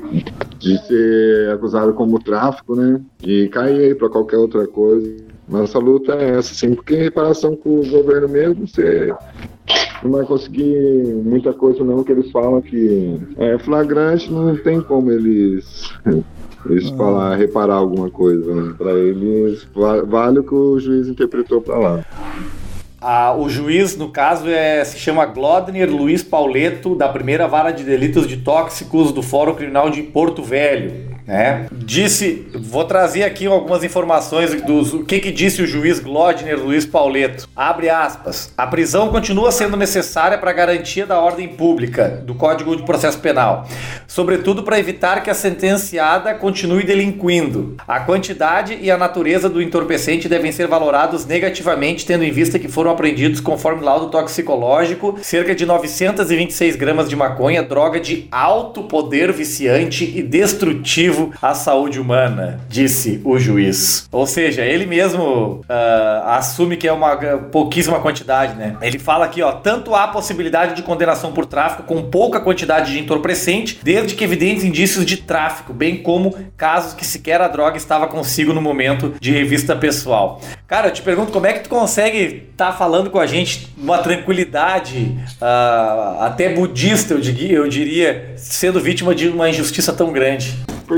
de 0.59 0.79
ser 0.87 1.51
acusado 1.51 1.93
como 1.95 2.19
tráfico, 2.23 2.75
né? 2.75 3.01
E 3.23 3.49
cair 3.49 3.81
aí 3.81 3.95
para 3.95 4.09
qualquer 4.09 4.37
outra 4.39 4.67
coisa. 4.67 5.11
Nossa 5.49 5.79
luta 5.79 6.13
é 6.15 6.39
essa, 6.39 6.53
assim, 6.53 6.75
porque 6.75 6.95
em 6.95 7.03
reparação 7.03 7.55
com 7.55 7.81
o 7.81 7.87
governo 7.87 8.29
mesmo, 8.29 8.67
você 8.67 9.13
não 10.03 10.11
vai 10.13 10.25
conseguir 10.25 11.05
muita 11.25 11.53
coisa 11.53 11.85
não, 11.85 12.03
que 12.03 12.13
eles 12.13 12.31
falam 12.31 12.63
que 12.63 13.19
é 13.37 13.59
flagrante, 13.59 14.33
não 14.33 14.57
tem 14.57 14.81
como 14.81 15.11
eles 15.13 15.91
eles 16.71 16.91
Ah. 16.93 16.97
falar, 16.97 17.35
reparar 17.37 17.75
alguma 17.75 18.09
coisa, 18.11 18.55
né? 18.55 18.75
Para 18.79 18.93
eles 18.93 19.69
va- 19.75 20.03
vale 20.03 20.39
o 20.39 20.45
que 20.45 20.55
o 20.55 20.79
juiz 20.79 21.09
interpretou 21.09 21.61
para 21.61 21.79
lá. 21.79 22.05
Ah, 23.07 23.37
o 23.37 23.51
juiz, 23.51 23.99
no 23.99 24.09
caso, 24.09 24.49
é, 24.49 24.83
se 24.83 24.99
chama 24.99 25.27
Glodner 25.27 25.91
Luiz 25.91 26.23
Pauleto, 26.23 26.95
da 26.95 27.07
primeira 27.07 27.47
vara 27.47 27.71
de 27.71 27.85
delitos 27.85 28.27
de 28.27 28.39
tóxicos 28.39 29.13
do 29.13 29.21
Fórum 29.21 29.55
Criminal 29.55 29.91
de 29.91 30.03
Porto 30.03 30.43
Velho. 30.43 31.14
Né? 31.27 31.67
Disse, 31.73 32.47
vou 32.55 32.85
trazer 32.85 33.23
aqui 33.23 33.47
algumas 33.47 33.83
informações 33.83 34.61
dos 34.63 34.93
o 34.93 35.05
que, 35.05 35.21
que 35.21 35.33
disse 35.33 35.63
o 35.63 35.67
juiz 35.67 35.99
Glodner 35.99 36.59
Luiz 36.63 36.85
Pauleto. 36.85 37.49
Abre 37.57 37.89
aspas. 37.89 38.53
A 38.57 38.67
prisão 38.67 39.09
continua 39.09 39.51
sendo 39.51 39.77
necessária 39.77 40.37
para 40.37 40.51
a 40.51 40.55
garantia 40.55 41.07
da 41.07 41.19
ordem 41.19 41.49
pública 41.49 42.23
do 42.25 42.35
Código 42.35 42.77
de 42.77 42.83
Processo 42.83 43.19
Penal, 43.21 43.67
sobretudo 44.07 44.63
para 44.63 44.79
evitar 44.79 45.23
que 45.23 45.31
a 45.31 45.35
sentenciada 45.35 46.35
continue 46.35 46.85
delinquindo. 46.85 47.77
A 47.89 48.01
quantidade 48.01 48.79
e 48.81 48.91
a 48.91 48.99
natureza 48.99 49.49
do 49.49 49.63
entorpecente 49.63 50.29
devem 50.29 50.53
ser 50.53 50.67
valorados 50.67 51.25
negativamente, 51.25 52.05
tendo 52.05 52.25
em 52.25 52.31
vista 52.31 52.59
que 52.59 52.69
foram 52.69 52.91
apreendidos, 52.91 53.41
conforme 53.41 53.83
laudo 53.83 54.11
toxicológico, 54.11 55.19
cerca 55.23 55.55
de 55.55 55.65
926 55.65 56.77
gramas 56.77 57.09
de 57.09 57.17
maconha, 57.17 57.63
droga 57.63 57.99
de 57.99 58.29
alto 58.31 58.83
poder 58.83 59.33
viciante 59.33 60.05
e 60.05 60.23
destrutivo 60.23 61.14
à 61.41 61.55
saúde 61.55 62.01
humana, 62.01 62.61
disse 62.69 63.21
o 63.25 63.39
juiz. 63.39 64.09
Ou 64.11 64.27
seja, 64.27 64.63
ele 64.63 64.87
mesmo 64.87 65.65
ah, 65.69 66.37
assume 66.39 66.77
que 66.77 66.89
é 66.89 66.93
uma 66.93 67.17
pouquíssima 67.51 68.01
quantidade, 68.01 68.55
né? 68.57 68.77
Ele 68.81 68.99
fala 68.99 69.25
aqui, 69.25 69.43
ó, 69.43 69.53
tanto 69.53 69.95
há 69.95 70.09
possibilidade 70.09 70.75
de 70.75 70.83
condenação 70.83 71.33
por 71.33 71.47
tráfico 71.47 71.85
com 71.85 72.03
pouca 72.03 72.41
quantidade 72.41 72.93
de 72.93 72.99
entorpecente, 72.99 73.81
desde 73.83 74.15
que 74.15 74.25
evidentes 74.25 74.65
indícios 74.65 75.05
de 75.05 75.19
tráfico, 75.19 75.73
bem 75.73 76.03
como 76.03 76.35
casos 76.57 76.95
que 76.95 77.05
sequer 77.05 77.41
a 77.41 77.49
droga 77.49 77.77
estava 77.77 78.07
consigo 78.07 78.53
no 78.53 78.61
momento 78.61 79.15
de 79.21 79.31
revista 79.33 79.77
pessoal. 79.77 80.41
Cara, 80.67 80.89
eu 80.89 80.93
te 80.93 81.03
pergunto 81.03 81.33
como 81.33 81.47
é 81.47 81.53
que 81.53 81.61
tu 81.61 81.69
consegue 81.69 82.49
estar 82.51 82.73
falando 82.73 83.11
com 83.11 83.19
a 83.19 83.27
gente 83.27 83.73
numa 83.77 83.99
tranquilidade 83.99 85.17
ah, 85.41 86.19
até 86.21 86.49
budista, 86.49 87.15
eu 87.15 87.21
diria, 87.21 87.57
eu 87.57 87.69
diria, 87.69 88.33
sendo 88.37 88.81
vítima 88.81 89.15
de 89.15 89.29
uma 89.29 89.49
injustiça 89.49 89.93
tão 89.93 90.13
grande. 90.13 90.55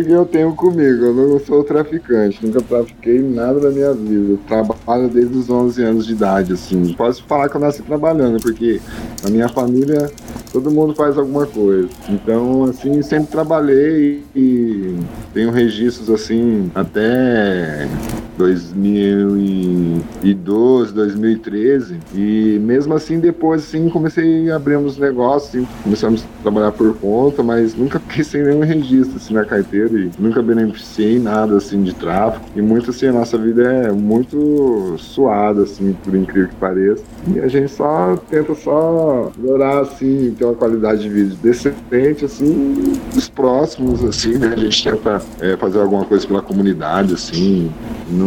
Porque 0.07 0.19
eu 0.19 0.25
tenho 0.25 0.55
comigo, 0.55 1.05
eu 1.05 1.13
não 1.13 1.41
sou 1.41 1.65
traficante, 1.65 2.39
nunca 2.47 2.61
trafiquei 2.61 3.21
nada 3.21 3.59
da 3.59 3.71
minha 3.71 3.93
vida. 3.93 4.35
Eu 4.35 4.39
trabalho 4.47 5.09
desde 5.09 5.37
os 5.37 5.51
11 5.51 5.83
anos 5.83 6.07
de 6.07 6.13
idade, 6.13 6.53
assim. 6.53 6.95
Posso 6.95 7.25
falar 7.25 7.49
que 7.49 7.57
eu 7.57 7.61
nasci 7.61 7.83
trabalhando, 7.83 8.41
porque 8.41 8.81
na 9.25 9.31
minha 9.31 9.49
família 9.49 10.09
todo 10.53 10.71
mundo 10.71 10.95
faz 10.95 11.19
alguma 11.19 11.45
coisa. 11.45 11.89
Então, 12.09 12.63
assim, 12.67 13.03
sempre 13.03 13.33
trabalhei 13.33 14.23
e 14.33 14.95
tenho 15.35 15.51
registros, 15.51 16.09
assim, 16.09 16.71
até 16.73 17.89
2012, 18.37 20.93
2013. 20.93 21.97
E 22.15 22.59
mesmo 22.61 22.93
assim, 22.95 23.19
depois, 23.19 23.63
assim, 23.63 23.89
comecei 23.89 24.51
a 24.51 24.57
abrir 24.57 24.77
uns 24.77 24.99
negócios, 24.99 25.55
assim, 25.55 25.67
começamos 25.83 26.23
a 26.23 26.27
trabalhar 26.43 26.73
por 26.73 26.95
conta, 26.99 27.43
mas 27.43 27.75
nunca 27.75 27.99
fiquei 28.01 28.25
sem 28.25 28.43
nenhum 28.43 28.61
registro, 28.61 29.17
assim, 29.17 29.35
na 29.35 29.45
carteira 29.45 29.99
e 29.99 30.11
nunca 30.19 30.43
beneficiei 30.43 31.19
nada, 31.19 31.57
assim, 31.57 31.83
de 31.83 31.95
tráfico. 31.95 32.45
E 32.55 32.63
muito, 32.63 32.91
assim, 32.91 33.07
a 33.07 33.13
nossa 33.13 33.39
vida 33.39 33.63
é 33.63 33.93
muito 33.93 34.97
suada, 34.99 35.63
assim, 35.63 35.97
por 36.05 36.15
incrível 36.15 36.49
que 36.49 36.57
pareça. 36.57 37.03
E 37.35 37.41
a 37.41 37.49
gente 37.49 37.71
só 37.71 38.17
tenta 38.29 38.55
só 38.55 39.33
melhorar, 39.39 39.81
assim, 39.81 40.35
ter 40.39 40.45
uma 40.45 40.55
qualidade 40.55 41.03
de 41.03 41.09
vida 41.09 41.35
decente, 41.43 42.25
assim, 42.25 42.93
dos 43.15 43.29
próximos, 43.29 44.05
assim, 44.05 44.39
né? 44.39 44.53
A 44.55 44.57
gente 44.57 44.85
tenta 44.85 45.21
é, 45.41 45.57
fazer 45.57 45.81
alguma 45.81 46.05
coisa 46.05 46.27
pela 46.27 46.43
comunidade, 46.43 47.15
assim, 47.15 47.71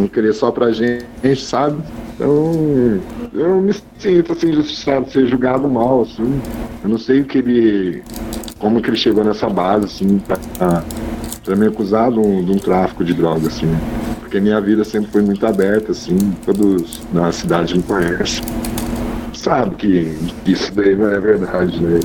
querer 0.08 0.32
só 0.32 0.50
pra 0.50 0.72
gente, 0.72 1.04
sabe? 1.36 1.82
Então, 2.14 3.00
eu 3.32 3.60
me 3.60 3.72
sinto, 3.98 4.32
assim, 4.32 4.50
injustiçado 4.50 5.10
ser 5.10 5.26
julgado 5.26 5.68
mal, 5.68 6.02
assim. 6.02 6.40
Eu 6.82 6.90
não 6.90 6.98
sei 6.98 7.20
o 7.20 7.24
que 7.24 7.38
ele... 7.38 8.02
como 8.58 8.80
que 8.80 8.90
ele 8.90 8.96
chegou 8.96 9.24
nessa 9.24 9.48
base, 9.48 9.86
assim, 9.86 10.18
pra, 10.18 10.38
pra 11.44 11.56
me 11.56 11.66
acusar 11.66 12.12
de 12.12 12.18
um, 12.18 12.44
de 12.44 12.52
um 12.52 12.58
tráfico 12.58 13.04
de 13.04 13.14
droga, 13.14 13.46
assim. 13.46 13.68
Porque 14.20 14.38
minha 14.38 14.60
vida 14.60 14.84
sempre 14.84 15.10
foi 15.10 15.22
muito 15.22 15.44
aberta, 15.46 15.92
assim, 15.92 16.16
todos 16.44 17.00
na 17.12 17.32
cidade 17.32 17.76
me 17.76 17.82
conhecem. 17.82 18.44
Sabe 19.32 19.74
que 19.76 20.16
isso 20.46 20.74
daí 20.74 20.94
não 20.94 21.08
é 21.08 21.18
verdade, 21.18 21.82
né? 21.82 22.00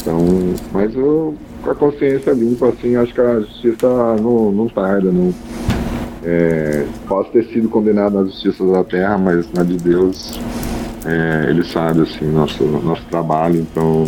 Então, 0.00 0.54
mas 0.72 0.94
eu, 0.94 1.34
com 1.62 1.70
a 1.70 1.74
consciência 1.74 2.32
limpa, 2.32 2.68
assim, 2.68 2.94
acho 2.94 3.12
que 3.12 3.20
a 3.20 3.40
justiça 3.40 3.88
não, 4.20 4.52
não 4.52 4.68
tarda, 4.68 5.10
não. 5.10 5.34
É, 6.28 6.84
posso 7.06 7.30
ter 7.30 7.44
sido 7.44 7.68
condenado 7.68 8.14
na 8.14 8.24
justiça 8.24 8.66
da 8.66 8.82
terra, 8.82 9.16
mas 9.16 9.46
na 9.52 9.62
de 9.62 9.76
Deus, 9.76 10.40
é, 11.04 11.46
ele 11.48 11.62
sabe, 11.62 12.00
assim, 12.00 12.26
nosso, 12.26 12.64
nosso 12.64 13.04
trabalho. 13.04 13.60
Então, 13.60 14.04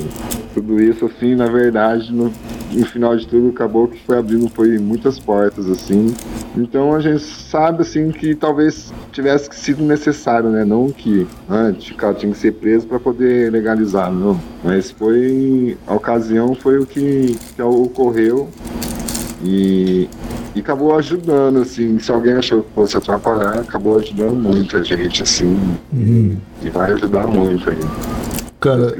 tudo 0.52 0.83
isso, 0.83 1.07
assim, 1.07 1.37
na 1.37 1.46
verdade, 1.46 2.12
no, 2.12 2.33
no 2.72 2.87
final 2.87 3.16
de 3.16 3.24
tudo, 3.24 3.50
acabou 3.50 3.87
que 3.87 4.04
foi 4.04 4.18
abrindo 4.18 4.48
foi 4.48 4.78
muitas 4.78 5.20
portas, 5.20 5.70
assim. 5.70 6.12
Então, 6.57 6.92
a 6.92 6.98
gente 6.98 7.20
sabe, 7.22 7.83
assim, 7.83 8.11
que 8.11 8.35
talvez 8.35 8.92
tivesse 9.12 9.48
sido 9.52 9.85
necessário, 9.85 10.50
né? 10.50 10.64
Não 10.64 10.90
que 10.90 11.24
antes 11.48 11.92
o 11.92 11.94
cara 11.94 12.14
tinha 12.14 12.33
que 12.33 12.38
ser 12.38 12.54
preso 12.54 12.85
para 12.88 12.98
poder 12.98 13.52
legalizar, 13.52 14.11
não. 14.11 14.40
Mas 14.64 14.90
foi, 14.90 15.78
a 15.87 15.94
ocasião 15.94 16.57
foi 16.57 16.81
o 16.81 16.87
que, 16.87 17.38
que 17.54 17.62
ocorreu. 17.62 18.48
E, 19.44 20.09
e 20.55 20.61
acabou 20.61 20.96
ajudando, 20.96 21.59
assim, 21.61 21.98
se 21.98 22.11
alguém 22.11 22.33
achou 22.35 22.62
que 22.62 22.70
fosse 22.74 22.96
atrapalhar, 22.96 23.59
acabou 23.61 23.98
ajudando 23.98 24.35
muito 24.35 24.77
a 24.77 24.83
gente, 24.83 25.22
assim, 25.22 25.59
Uhum. 25.92 26.37
e 26.62 26.68
vai 26.70 26.92
ajudar 26.92 27.27
muito 27.27 27.70
aí, 27.70 27.79
Cara. 28.61 28.97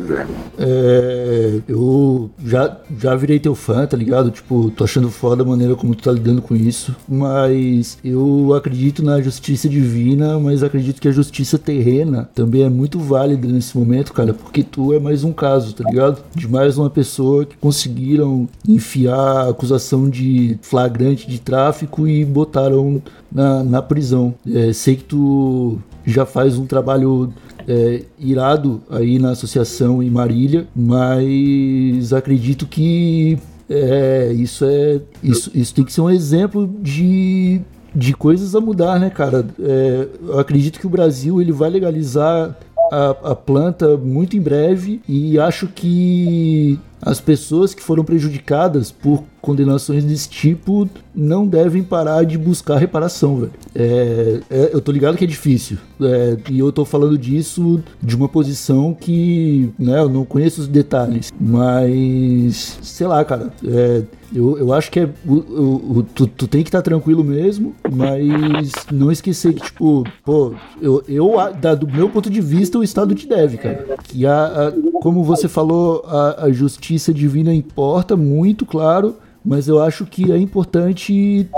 É, 0.57 1.61
eu 1.69 2.31
já, 2.45 2.77
já 2.99 3.15
virei 3.17 3.41
teu 3.41 3.55
fã, 3.55 3.87
tá 3.87 3.97
ligado? 3.97 4.31
Tipo, 4.31 4.71
tô 4.71 4.85
achando 4.85 5.11
foda 5.11 5.43
a 5.43 5.47
maneira 5.47 5.75
como 5.75 5.95
tu 5.95 6.05
tá 6.05 6.13
lidando 6.13 6.41
com 6.41 6.55
isso. 6.55 6.95
Mas 7.09 7.99
eu 8.05 8.55
acredito 8.55 9.03
na 9.05 9.21
justiça 9.21 9.69
divina, 9.69 10.39
mas 10.39 10.63
acredito 10.63 11.01
que 11.01 11.09
a 11.09 11.13
justiça 11.13 11.59
terrena 11.59 12.29
também 12.35 12.63
é 12.63 12.69
muito 12.69 12.99
válida 12.99 13.49
nesse 13.49 13.77
momento, 13.77 14.13
cara, 14.13 14.33
porque 14.33 14.63
tu 14.63 14.93
é 14.93 15.01
mais 15.01 15.25
um 15.25 15.33
caso, 15.33 15.75
tá 15.75 15.85
ligado? 15.89 16.23
De 16.35 16.49
mais 16.49 16.79
uma 16.79 16.91
pessoa 16.91 17.45
que 17.45 17.57
conseguiram 17.57 18.49
enfiar 18.67 19.19
a 19.19 19.49
acusação 19.51 20.09
de 20.09 20.59
flagrante 20.63 21.29
de 21.29 21.41
tráfico 21.41 22.07
e 22.07 22.25
botaram 22.25 23.03
na, 23.31 23.63
na 23.65 23.83
prisão. 23.83 24.35
É, 24.47 24.73
sei 24.73 24.97
que 24.97 25.05
tu 25.05 25.79
já 26.07 26.25
faz 26.25 26.57
um 26.57 26.67
trabalho 26.67 27.33
é, 27.69 28.03
irado 28.19 28.81
aí 28.89 29.19
na 29.19 29.31
associação 29.31 30.03
em 30.03 30.09
Marília, 30.09 30.67
mas 30.75 32.15
acredito 32.15 32.67
que 32.67 33.39
é, 33.69 34.33
isso 34.33 34.65
é 34.65 35.01
isso, 35.23 35.51
isso 35.55 35.75
tem 35.75 35.85
que 35.85 35.93
ser 35.93 36.01
um 36.01 36.09
exemplo 36.09 36.67
de, 36.81 37.61
de 37.95 38.15
coisas 38.15 38.55
a 38.55 38.61
mudar, 38.61 38.99
né, 38.99 39.11
cara? 39.11 39.47
É, 39.61 40.09
eu 40.27 40.39
acredito 40.39 40.81
que 40.81 40.87
o 40.87 40.91
Brasil 40.91 41.43
ele 41.43 41.53
vai 41.53 41.69
legalizar 41.69 42.57
a, 42.91 43.11
a 43.11 43.35
planta 43.35 43.99
muito 43.99 44.35
em 44.35 44.41
breve 44.41 45.03
e 45.07 45.39
acho 45.39 45.67
que 45.67 46.81
as 47.03 47.21
pessoas 47.21 47.75
que 47.75 47.83
foram 47.83 48.03
prejudicadas 48.03 48.91
por 48.91 49.23
condenações 49.41 50.05
desse 50.05 50.29
tipo 50.29 50.89
não 51.15 51.47
devem 51.47 51.83
parar 51.83 52.25
de 52.25 52.37
buscar 52.39 52.77
reparação, 52.79 53.37
velho. 53.37 53.53
É, 53.75 54.41
é, 54.51 54.71
eu 54.73 54.81
tô 54.81 54.91
ligado 54.93 55.17
que 55.17 55.25
é 55.25 55.27
difícil. 55.27 55.79
é, 56.01 56.37
e 56.51 56.59
eu 56.59 56.71
tô 56.73 56.85
falando 56.85 57.17
disso 57.19 57.81
de 58.03 58.15
uma 58.17 58.29
posição 58.29 58.95
que, 58.99 59.71
né, 59.79 59.99
eu 60.01 60.09
não 60.09 60.25
conheço 60.25 60.61
os 60.61 60.69
detalhes. 60.69 61.33
Mas, 61.41 62.79
sei 62.83 63.07
lá, 63.07 63.25
cara. 63.25 63.53
é, 63.67 64.03
eu, 64.35 64.59
eu 64.59 64.73
acho 64.75 64.91
que 64.91 65.01
é. 65.01 65.09
O, 65.27 65.33
o- 65.35 65.99
o- 65.99 66.03
tu, 66.03 66.27
tu 66.27 66.47
tem 66.47 66.63
que 66.63 66.69
estar 66.69 66.83
tranquilo 66.83 67.25
mesmo, 67.25 67.75
mas 67.91 68.71
não 68.93 69.11
esquecer 69.11 69.55
que, 69.55 69.63
tipo, 69.63 70.05
pô, 70.25 70.53
eu, 70.83 71.03
eu 71.09 71.33
da- 71.61 71.75
do 71.75 71.87
meu 71.87 72.11
ponto 72.11 72.29
de 72.29 72.41
vista, 72.41 72.79
o 72.79 72.85
Estado 72.85 73.15
te 73.15 73.27
deve, 73.27 73.57
cara. 73.57 73.97
Que 74.05 74.27
a, 74.27 74.45
a- 74.69 74.73
como 75.01 75.25
você 75.25 75.49
falou, 75.49 76.05
a, 76.07 76.45
a 76.45 76.53
justiça 76.53 77.13
divina 77.15 77.55
importa 77.55 78.17
muito, 78.17 78.67
claro. 78.67 79.17
Mas 79.45 79.69
eu 79.69 79.81
acho 79.81 80.05
que 80.05 80.31
é 80.33 80.37
importante 80.37 81.49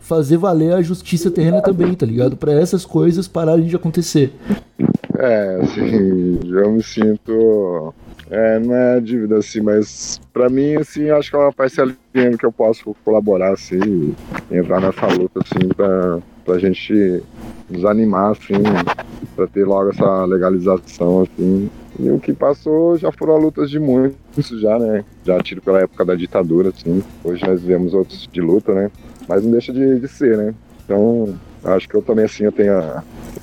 fazer 0.00 0.36
valer 0.36 0.74
a 0.74 0.82
justiça 0.82 1.30
terrena 1.30 1.60
também, 1.60 1.94
tá 1.94 2.06
ligado? 2.06 2.36
Pra 2.36 2.52
essas 2.52 2.84
coisas 2.84 3.26
pararem 3.26 3.66
de 3.66 3.76
acontecer. 3.76 4.32
É, 5.18 5.60
assim, 5.62 6.40
eu 6.44 6.72
me 6.72 6.82
sinto 6.82 7.92
É, 8.30 8.58
não 8.60 8.74
é 8.74 9.00
dívida, 9.00 9.38
assim, 9.38 9.60
mas 9.60 10.20
pra 10.32 10.48
mim, 10.48 10.76
assim, 10.76 11.10
acho 11.10 11.30
que 11.30 11.36
é 11.36 11.40
uma 11.40 11.52
dinheiro 12.14 12.38
que 12.38 12.46
eu 12.46 12.52
posso 12.52 12.94
colaborar, 13.04 13.52
assim, 13.52 14.14
entrar 14.50 14.80
nessa 14.80 15.06
luta, 15.08 15.40
assim, 15.40 15.68
pra, 15.68 16.20
pra 16.44 16.58
gente 16.58 17.22
desanimar, 17.68 18.30
assim, 18.30 18.62
pra 19.34 19.48
ter 19.48 19.64
logo 19.64 19.90
essa 19.90 20.24
legalização, 20.26 21.22
assim. 21.22 21.68
E 22.02 22.10
o 22.10 22.18
que 22.18 22.32
passou 22.32 22.96
já 22.96 23.12
foram 23.12 23.36
lutas 23.36 23.68
de 23.68 23.78
muitos, 23.78 24.48
já, 24.60 24.78
né? 24.78 25.04
Já 25.24 25.38
tiro 25.40 25.60
pela 25.60 25.80
época 25.80 26.02
da 26.02 26.14
ditadura, 26.14 26.70
assim. 26.70 27.02
Hoje 27.22 27.46
nós 27.46 27.60
vivemos 27.60 27.92
outros 27.92 28.26
de 28.32 28.40
luta, 28.40 28.72
né? 28.72 28.90
Mas 29.28 29.44
não 29.44 29.50
deixa 29.50 29.70
de, 29.70 30.00
de 30.00 30.08
ser, 30.08 30.36
né? 30.38 30.54
Então, 30.82 31.34
acho 31.62 31.86
que 31.86 31.94
eu 31.94 32.00
também, 32.00 32.24
assim, 32.24 32.44
eu 32.44 32.52
tenho 32.52 32.72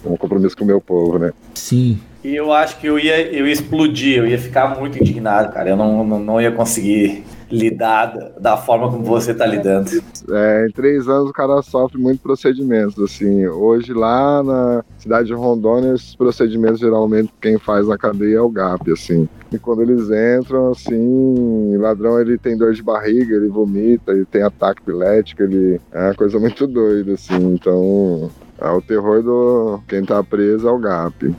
um 0.03 0.17
compromisso 0.17 0.57
com 0.57 0.63
o 0.63 0.67
meu 0.67 0.81
povo, 0.81 1.19
né? 1.19 1.31
Sim. 1.53 1.99
E 2.23 2.35
eu 2.35 2.51
acho 2.51 2.79
que 2.79 2.87
eu 2.87 2.97
ia, 2.97 3.31
eu 3.31 3.45
ia 3.45 3.53
explodir, 3.53 4.17
eu 4.17 4.27
ia 4.27 4.39
ficar 4.39 4.79
muito 4.79 4.97
indignado, 4.97 5.53
cara. 5.53 5.69
Eu 5.69 5.75
não, 5.77 6.03
não, 6.03 6.19
não 6.19 6.41
ia 6.41 6.51
conseguir 6.51 7.23
lidar 7.49 8.33
da, 8.39 8.57
forma 8.57 8.89
como 8.89 9.03
você 9.03 9.31
está 9.31 9.45
lidando. 9.45 9.89
É, 10.29 10.67
em 10.67 10.71
três 10.71 11.07
anos 11.07 11.29
o 11.29 11.33
cara 11.33 11.62
sofre 11.62 11.97
muitos 11.97 12.21
procedimentos, 12.21 13.01
assim. 13.01 13.47
Hoje 13.47 13.93
lá 13.93 14.43
na 14.43 14.83
cidade 14.97 15.27
de 15.27 15.33
Rondônia, 15.33 15.93
esses 15.93 16.15
procedimentos 16.15 16.79
geralmente 16.79 17.31
quem 17.41 17.57
faz 17.57 17.88
na 17.88 17.97
cadeia 17.97 18.38
é 18.38 18.41
o 18.41 18.49
GAP, 18.49 18.91
assim. 18.91 19.27
E 19.51 19.57
quando 19.57 19.81
eles 19.81 20.10
entram, 20.10 20.71
assim, 20.71 21.77
ladrão 21.77 22.19
ele 22.19 22.38
tem 22.38 22.57
dor 22.57 22.73
de 22.73 22.83
barriga, 22.83 23.36
ele 23.36 23.47
vomita, 23.47 24.12
ele 24.12 24.25
tem 24.25 24.41
ataque 24.41 24.81
epilético, 24.81 25.43
ele 25.43 25.79
é 25.91 25.99
uma 26.07 26.15
coisa 26.15 26.38
muito 26.39 26.67
doida, 26.67 27.13
assim. 27.13 27.53
Então, 27.53 28.29
é 28.59 28.69
o 28.69 28.81
terror 28.81 29.21
do 29.21 29.79
quem 29.87 30.03
tá 30.03 30.23
preso 30.23 30.67
é 30.67 30.71
o 30.71 30.79
GAP. 30.79 31.35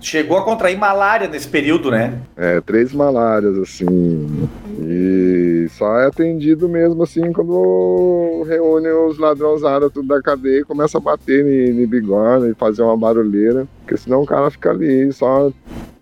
Chegou 0.00 0.36
a 0.36 0.44
contrair 0.44 0.76
malária 0.76 1.28
nesse 1.28 1.46
período, 1.46 1.90
né? 1.90 2.18
É, 2.36 2.60
três 2.60 2.92
malárias, 2.92 3.56
assim. 3.56 4.48
E 4.80 5.68
só 5.70 6.00
é 6.00 6.06
atendido 6.06 6.68
mesmo 6.68 7.02
assim 7.04 7.32
quando 7.32 8.44
reúne 8.48 8.88
os 8.88 9.18
ladrões 9.18 9.62
tudo 9.92 10.08
da 10.08 10.20
cadeia 10.20 10.60
e 10.60 10.64
começa 10.64 10.98
a 10.98 11.00
bater 11.00 11.46
em 11.46 11.86
bigorna 11.86 12.48
e 12.48 12.54
fazer 12.54 12.82
uma 12.82 12.96
barulheira. 12.96 13.66
Porque 13.82 13.96
senão 13.96 14.22
o 14.22 14.26
cara 14.26 14.50
fica 14.50 14.70
ali 14.70 15.12
só 15.12 15.52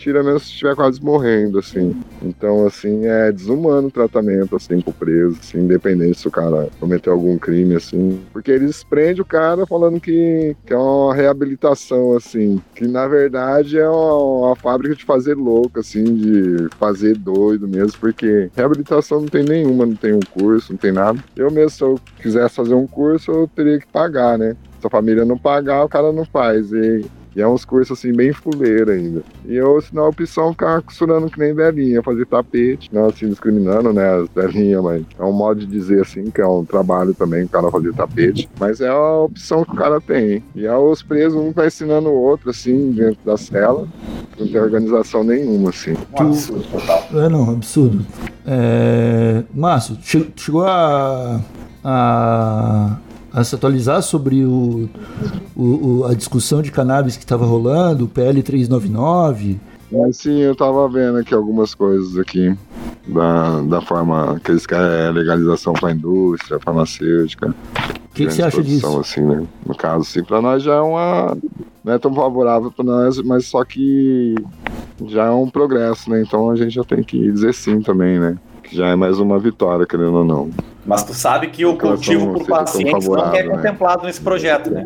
tira 0.01 0.23
mesmo 0.23 0.41
se 0.41 0.47
estiver 0.47 0.75
quase 0.75 1.03
morrendo, 1.05 1.59
assim. 1.59 1.95
Então, 2.23 2.67
assim, 2.67 3.05
é 3.05 3.31
desumano 3.31 3.89
o 3.89 3.91
tratamento, 3.91 4.57
assim, 4.57 4.81
pro 4.81 4.95
preso, 4.95 5.37
assim, 5.39 5.59
independente 5.59 6.19
se 6.19 6.27
o 6.27 6.31
cara 6.31 6.71
cometeu 6.81 7.13
algum 7.13 7.37
crime, 7.37 7.77
assim. 7.77 8.19
Porque 8.33 8.51
eles 8.51 8.83
prendem 8.83 9.21
o 9.21 9.27
cara 9.27 9.67
falando 9.67 10.01
que, 10.01 10.57
que 10.65 10.73
é 10.73 10.77
uma 10.77 11.15
reabilitação, 11.15 12.17
assim. 12.17 12.61
Que, 12.75 12.89
na 12.89 13.07
verdade, 13.07 13.79
é 13.79 13.89
uma, 13.89 14.47
uma 14.47 14.57
fábrica 14.57 14.95
de 14.95 15.05
fazer 15.05 15.35
louco, 15.35 15.79
assim, 15.79 16.03
de 16.03 16.69
fazer 16.79 17.19
doido 17.19 17.69
mesmo, 17.69 17.99
porque 18.01 18.51
reabilitação 18.57 19.21
não 19.21 19.29
tem 19.29 19.45
nenhuma, 19.45 19.85
não 19.85 19.97
tem 19.97 20.15
um 20.15 20.21
curso, 20.21 20.73
não 20.73 20.79
tem 20.79 20.93
nada. 20.93 21.23
Eu 21.37 21.51
mesmo, 21.51 21.71
se 21.71 21.83
eu 21.83 22.01
quisesse 22.23 22.55
fazer 22.55 22.75
um 22.75 22.87
curso, 22.87 23.31
eu 23.31 23.49
teria 23.55 23.79
que 23.79 23.87
pagar, 23.87 24.39
né? 24.39 24.57
Se 24.81 24.87
a 24.87 24.91
família 24.91 25.27
não 25.27 25.37
pagar, 25.37 25.85
o 25.85 25.89
cara 25.91 26.11
não 26.11 26.25
faz. 26.25 26.73
E 26.73 27.05
e 27.35 27.41
é 27.41 27.47
uns 27.47 27.65
cursos 27.65 27.99
assim 27.99 28.13
bem 28.13 28.33
fuleiro 28.33 28.91
ainda. 28.91 29.23
E 29.45 29.55
eu, 29.55 29.81
se 29.81 29.95
não, 29.95 30.05
a 30.05 30.09
opção 30.09 30.49
é 30.49 30.53
ficar 30.53 30.83
costurando 30.83 31.31
que 31.31 31.39
nem 31.39 31.55
velhinha, 31.55 32.03
fazer 32.03 32.27
tapete, 32.27 32.91
não 32.93 33.07
assim 33.07 33.29
discriminando, 33.29 33.93
né, 33.93 34.09
as 34.15 34.29
velhinhas, 34.31 34.83
mas 34.83 35.03
é 35.19 35.25
um 35.25 35.33
modo 35.33 35.61
de 35.61 35.67
dizer 35.67 36.03
assim, 36.03 36.25
que 36.31 36.41
é 36.41 36.47
um 36.47 36.65
trabalho 36.65 37.15
também 37.15 37.45
o 37.45 37.49
cara 37.49 37.71
fazer 37.71 37.93
tapete. 37.95 38.49
Mas 38.59 38.81
é 38.81 38.89
a 38.89 39.19
opção 39.19 39.65
que 39.65 39.73
o 39.73 39.77
cara 39.77 40.01
tem. 40.01 40.43
E 40.55 40.67
aí 40.67 40.75
os 40.75 41.03
presos, 41.03 41.39
um 41.39 41.53
vai 41.53 41.69
ensinando 41.69 42.09
o 42.09 42.15
outro, 42.15 42.51
assim, 42.51 42.93
dentro 42.93 43.19
da 43.25 43.37
cela, 43.37 43.87
não 44.39 44.47
tem 44.47 44.61
organização 44.61 45.23
nenhuma, 45.23 45.71
assim. 45.71 45.95
Um 46.19 46.23
absurdo 46.23 46.65
total. 46.71 47.05
É, 47.15 47.29
não, 47.29 47.51
absurdo. 47.51 48.05
É... 48.47 49.43
Márcio, 49.55 49.97
chegou 50.03 50.67
a. 50.67 51.41
a 51.85 52.99
a 53.33 53.45
se 53.45 53.55
atualizar 53.55 54.03
sobre 54.03 54.45
o, 54.45 54.89
o, 55.57 56.05
a 56.05 56.15
discussão 56.15 56.63
de 56.63 56.71
cannabis 56.71 57.17
que 57.17 57.25
estava 57.25 57.45
rolando, 57.45 58.05
o 58.05 58.09
PL 58.09 58.43
399. 58.43 59.59
Mas 59.93 60.19
sim, 60.19 60.39
eu 60.41 60.53
estava 60.53 60.89
vendo 60.89 61.19
aqui 61.19 61.35
algumas 61.35 61.75
coisas 61.75 62.17
aqui 62.17 62.57
da, 63.07 63.61
da 63.63 63.81
forma 63.81 64.41
que 64.43 64.53
eles 64.53 64.67
querem 64.67 65.09
a 65.09 65.11
legalização 65.11 65.73
para 65.73 65.89
a 65.89 65.93
indústria 65.93 66.61
farmacêutica. 66.61 67.49
O 67.49 68.15
que, 68.15 68.27
que, 68.27 68.33
você 68.33 68.43
acha 68.43 68.63
disso? 68.63 68.99
Assim, 68.99 69.23
né? 69.23 69.45
No 69.67 69.75
caso, 69.75 70.05
sim, 70.05 70.23
para 70.23 70.41
nós 70.41 70.63
já 70.63 70.75
é 70.75 70.81
uma. 70.81 71.37
Não 71.83 71.93
é 71.93 71.99
tão 71.99 72.13
favorável 72.15 72.71
para 72.71 72.85
nós, 72.85 73.21
mas 73.23 73.47
só 73.47 73.65
que 73.65 74.35
já 75.07 75.27
é 75.27 75.31
um 75.31 75.49
progresso, 75.49 76.11
né? 76.11 76.23
Então 76.23 76.51
a 76.51 76.57
gente 76.57 76.75
já 76.75 76.85
tem 76.85 77.03
que 77.03 77.31
dizer 77.33 77.55
sim 77.55 77.81
também, 77.81 78.19
né? 78.19 78.37
Que 78.63 78.77
já 78.77 78.89
é 78.89 78.97
mais 78.97 79.19
uma 79.19 79.39
vitória, 79.39 79.87
querendo 79.87 80.19
ou 80.19 80.25
não. 80.25 80.51
Mas 80.85 81.05
tu 81.05 81.15
sabe 81.15 81.49
que 81.49 81.65
o 81.65 81.77
cultivo 81.77 82.33
por 82.33 82.47
pacientes 82.47 83.07
não 83.07 83.35
é 83.35 83.43
né? 83.43 83.57
contemplado 83.57 84.05
nesse 84.05 84.21
projeto, 84.21 84.71
né? 84.71 84.85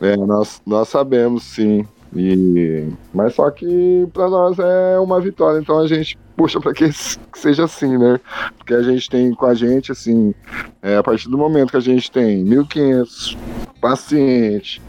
É, 0.00 0.16
nós, 0.16 0.62
nós 0.66 0.88
sabemos, 0.88 1.42
sim. 1.42 1.86
E... 2.16 2.88
Mas 3.14 3.34
só 3.34 3.50
que 3.50 4.08
para 4.12 4.28
nós 4.28 4.58
é 4.58 4.98
uma 4.98 5.20
vitória, 5.20 5.60
então 5.60 5.78
a 5.78 5.86
gente 5.86 6.18
puxa 6.36 6.58
para 6.58 6.72
que 6.72 6.90
seja 7.34 7.64
assim, 7.64 7.98
né? 7.98 8.18
Porque 8.56 8.74
a 8.74 8.82
gente 8.82 9.08
tem 9.08 9.32
com 9.34 9.46
a 9.46 9.54
gente, 9.54 9.92
assim, 9.92 10.34
é, 10.82 10.96
a 10.96 11.02
partir 11.02 11.28
do 11.28 11.38
momento 11.38 11.70
que 11.70 11.76
a 11.76 11.80
gente 11.80 12.10
tem 12.10 12.44
1.500 12.44 13.36
pacientes, 13.80 14.80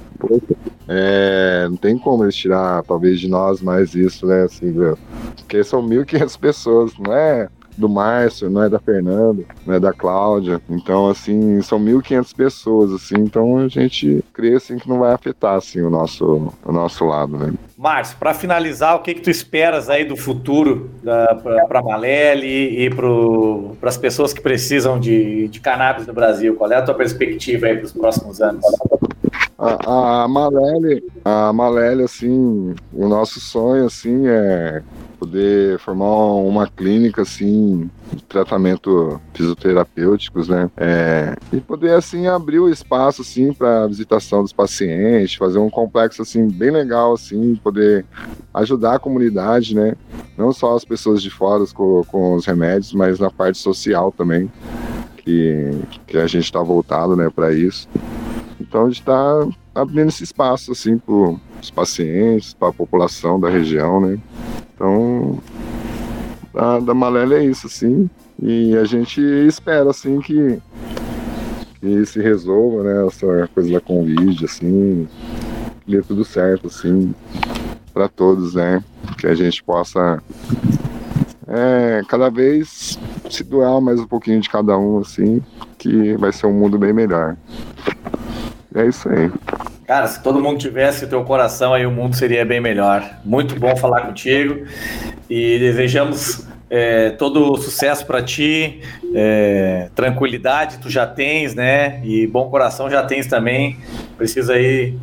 é, 0.88 1.67
não 1.70 1.78
tem 1.78 1.98
como 1.98 2.24
eles 2.24 2.36
tirar, 2.36 2.84
talvez, 2.84 3.20
de 3.20 3.28
nós 3.28 3.62
mais 3.62 3.94
isso, 3.94 4.26
né? 4.26 4.44
Assim, 4.44 4.74
porque 5.36 5.63
são 5.63 5.84
1.500 5.84 6.39
pessoas, 6.39 6.94
não 6.98 7.13
é 7.13 7.50
do 7.77 7.89
Márcio, 7.89 8.49
não 8.49 8.63
é 8.63 8.69
da 8.69 8.79
Fernanda, 8.79 9.43
não 9.65 9.73
é 9.73 9.79
da 9.79 9.93
Cláudia. 9.93 10.62
Então, 10.69 11.10
assim, 11.10 11.62
são 11.62 11.79
1.500 11.79 12.36
pessoas, 12.36 12.91
assim, 12.91 13.15
então 13.17 13.57
a 13.57 13.67
gente 13.67 14.23
crê, 14.34 14.55
assim, 14.55 14.77
que 14.77 14.88
não 14.88 14.99
vai 14.99 15.13
afetar, 15.13 15.55
assim, 15.55 15.81
o 15.81 15.89
nosso, 15.89 16.53
o 16.63 16.71
nosso 16.71 17.05
lado, 17.05 17.38
né? 17.38 17.53
Márcio, 17.77 18.17
para 18.17 18.34
finalizar, 18.34 18.95
o 18.95 18.99
que 18.99 19.13
que 19.13 19.21
tu 19.21 19.29
esperas 19.29 19.89
aí 19.89 20.05
do 20.05 20.15
futuro 20.15 20.91
para 21.03 21.79
a 21.79 21.84
Malele 21.84 22.86
e 22.86 22.89
para 22.89 23.89
as 23.89 23.97
pessoas 23.97 24.34
que 24.34 24.41
precisam 24.41 24.99
de, 24.99 25.47
de 25.47 25.60
cannabis 25.60 26.05
no 26.05 26.13
Brasil? 26.13 26.55
Qual 26.55 26.71
é 26.71 26.75
a 26.75 26.81
tua 26.81 26.93
perspectiva 26.93 27.67
aí 27.67 27.77
para 27.77 27.86
os 27.86 27.93
próximos 27.93 28.41
anos? 28.41 28.63
A, 29.57 30.23
a 30.23 30.27
Malele, 30.27 31.03
a 31.23 31.53
Malele, 31.53 32.03
assim, 32.03 32.73
o 32.91 33.07
nosso 33.07 33.39
sonho, 33.39 33.86
assim, 33.86 34.27
é 34.27 34.81
poder 35.21 35.77
formar 35.77 36.34
uma 36.34 36.67
clínica 36.67 37.21
assim 37.21 37.88
de 38.12 38.23
tratamento 38.23 39.21
fisioterapêuticos, 39.36 40.47
né? 40.47 40.67
É, 40.75 41.36
e 41.53 41.62
poder 41.62 41.93
assim 41.93 42.25
abrir 42.25 42.57
o 42.57 42.67
espaço 42.67 43.21
assim 43.21 43.53
para 43.53 43.86
visitação 43.86 44.41
dos 44.41 44.51
pacientes, 44.51 45.36
fazer 45.36 45.60
um 45.60 45.69
complexo 45.69 46.23
assim 46.23 46.47
bem 46.47 46.71
legal 46.71 47.13
assim, 47.13 47.55
poder 47.63 48.03
ajudar 48.51 48.95
a 48.95 48.99
comunidade, 48.99 49.75
né? 49.75 49.93
Não 50.36 50.51
só 50.51 50.75
as 50.75 50.84
pessoas 50.84 51.21
de 51.21 51.29
fora 51.29 51.63
com, 51.71 52.03
com 52.07 52.34
os 52.34 52.47
remédios, 52.47 52.91
mas 52.91 53.19
na 53.19 53.29
parte 53.29 53.60
social 53.60 54.12
também, 54.12 54.51
que, 55.17 55.69
que 56.07 56.17
a 56.17 56.25
gente 56.25 56.45
está 56.45 56.63
voltado, 56.63 57.15
né, 57.15 57.29
para 57.29 57.53
isso. 57.53 57.88
Então 58.60 58.86
a 58.86 58.88
gente 58.88 59.01
está 59.01 59.47
abrindo 59.73 60.10
esse 60.10 60.23
espaço 60.23 60.71
assim 60.71 60.97
para 60.97 61.13
os 61.62 61.71
pacientes, 61.71 62.53
para 62.53 62.69
a 62.69 62.73
população 62.73 63.39
da 63.39 63.49
região, 63.49 63.99
né? 63.99 64.19
Então, 64.73 65.39
da, 66.53 66.79
da 66.79 66.93
Malélia 66.93 67.38
é 67.38 67.45
isso, 67.45 67.67
assim. 67.67 68.10
E 68.41 68.75
a 68.75 68.84
gente 68.84 69.21
espera, 69.21 69.91
assim, 69.91 70.19
que, 70.19 70.60
que 71.79 72.05
se 72.05 72.19
resolva, 72.19 72.84
né, 72.84 73.07
essa 73.07 73.47
coisa 73.53 73.71
da 73.71 73.79
Covid, 73.79 74.45
assim, 74.45 75.07
que 75.86 75.91
dê 75.91 76.01
tudo 76.01 76.25
certo, 76.25 76.67
assim, 76.67 77.13
para 77.93 78.07
todos, 78.07 78.55
né? 78.55 78.84
Que 79.19 79.27
a 79.27 79.36
gente 79.36 79.63
possa 79.63 80.21
é, 81.47 82.01
cada 82.07 82.29
vez 82.29 82.97
se 83.29 83.43
doar 83.43 83.79
mais 83.79 83.99
um 83.99 84.07
pouquinho 84.07 84.39
de 84.41 84.49
cada 84.49 84.77
um, 84.77 84.99
assim, 84.99 85.41
que 85.77 86.15
vai 86.15 86.31
ser 86.31 86.47
um 86.47 86.53
mundo 86.53 86.79
bem 86.79 86.93
melhor. 86.93 87.38
É 88.73 88.86
isso 88.86 89.10
aí. 89.10 89.29
Cara, 89.86 90.07
se 90.07 90.23
todo 90.23 90.41
mundo 90.41 90.57
tivesse 90.57 91.03
o 91.03 91.07
teu 91.07 91.23
coração, 91.23 91.73
aí 91.73 91.86
o 91.86 91.91
mundo 91.91 92.15
seria 92.15 92.45
bem 92.45 92.62
melhor. 92.62 93.03
Muito 93.25 93.60
bom 93.60 93.75
falar 93.75 94.01
contigo 94.01 94.65
e 95.29 95.60
desejamos 95.60 96.47
é, 96.69 97.10
todo 97.10 97.57
sucesso 97.57 98.05
para 98.05 98.23
ti, 98.23 98.79
é, 99.13 99.89
tranquilidade 99.93 100.77
tu 100.79 100.89
já 100.89 101.05
tens, 101.05 101.53
né? 101.53 102.01
E 102.05 102.25
bom 102.25 102.49
coração 102.49 102.89
já 102.89 103.03
tens 103.03 103.27
também. 103.27 103.77
Precisa 104.17 104.53
aí 104.53 104.97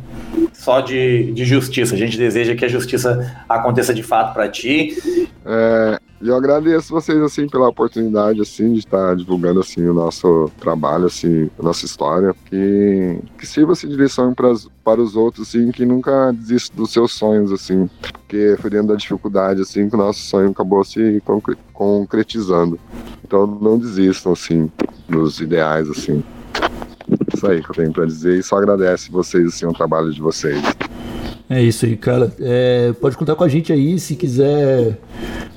só 0.51 0.81
de, 0.81 1.31
de 1.31 1.45
justiça. 1.45 1.93
A 1.93 1.97
gente 1.97 2.17
deseja 2.17 2.55
que 2.55 2.65
a 2.65 2.67
justiça 2.67 3.43
aconteça 3.47 3.93
de 3.93 4.01
fato 4.01 4.33
para 4.33 4.49
ti. 4.49 4.97
É, 5.45 5.99
E 6.21 6.27
eu 6.27 6.35
agradeço 6.35 6.93
vocês, 6.93 7.17
assim, 7.21 7.47
pela 7.47 7.69
oportunidade, 7.69 8.41
assim, 8.41 8.73
de 8.73 8.79
estar 8.79 9.15
divulgando, 9.15 9.61
assim, 9.61 9.85
o 9.87 9.93
nosso 9.93 10.51
trabalho, 10.59 11.05
assim, 11.05 11.49
a 11.57 11.63
nossa 11.63 11.85
história. 11.85 12.35
Que, 12.45 13.19
que 13.37 13.47
sirva-se 13.47 13.87
de 13.87 13.95
lição 13.95 14.33
para, 14.33 14.53
para 14.83 15.01
os 15.01 15.15
outros, 15.15 15.47
assim, 15.47 15.71
que 15.71 15.85
nunca 15.85 16.33
desistam 16.33 16.75
dos 16.75 16.91
seus 16.91 17.13
sonhos, 17.13 17.53
assim. 17.53 17.89
Porque 18.01 18.57
foi 18.59 18.69
dentro 18.69 18.87
da 18.87 18.95
dificuldade, 18.95 19.61
assim, 19.61 19.87
que 19.87 19.95
o 19.95 19.97
nosso 19.97 20.19
sonho 20.19 20.51
acabou 20.51 20.83
se 20.83 21.23
concretizando. 21.71 22.77
Então 23.23 23.47
não 23.47 23.77
desistam, 23.77 24.33
assim, 24.33 24.69
dos 25.07 25.39
ideais, 25.39 25.89
assim. 25.89 26.21
Isso 27.33 27.47
aí 27.47 27.63
que 27.63 27.69
eu 27.71 27.75
tenho 27.75 27.93
para 27.93 28.05
dizer 28.05 28.37
e 28.37 28.43
só 28.43 28.57
agradece 28.57 29.09
vocês, 29.09 29.47
assim, 29.47 29.65
o 29.65 29.73
trabalho 29.73 30.11
de 30.11 30.21
vocês. 30.21 30.61
É 31.49 31.63
isso 31.63 31.85
aí, 31.85 31.97
cara. 31.97 32.31
É, 32.39 32.93
pode 33.01 33.17
contar 33.17 33.35
com 33.35 33.43
a 33.43 33.47
gente 33.47 33.73
aí 33.73 33.99
se 33.99 34.15
quiser. 34.15 34.99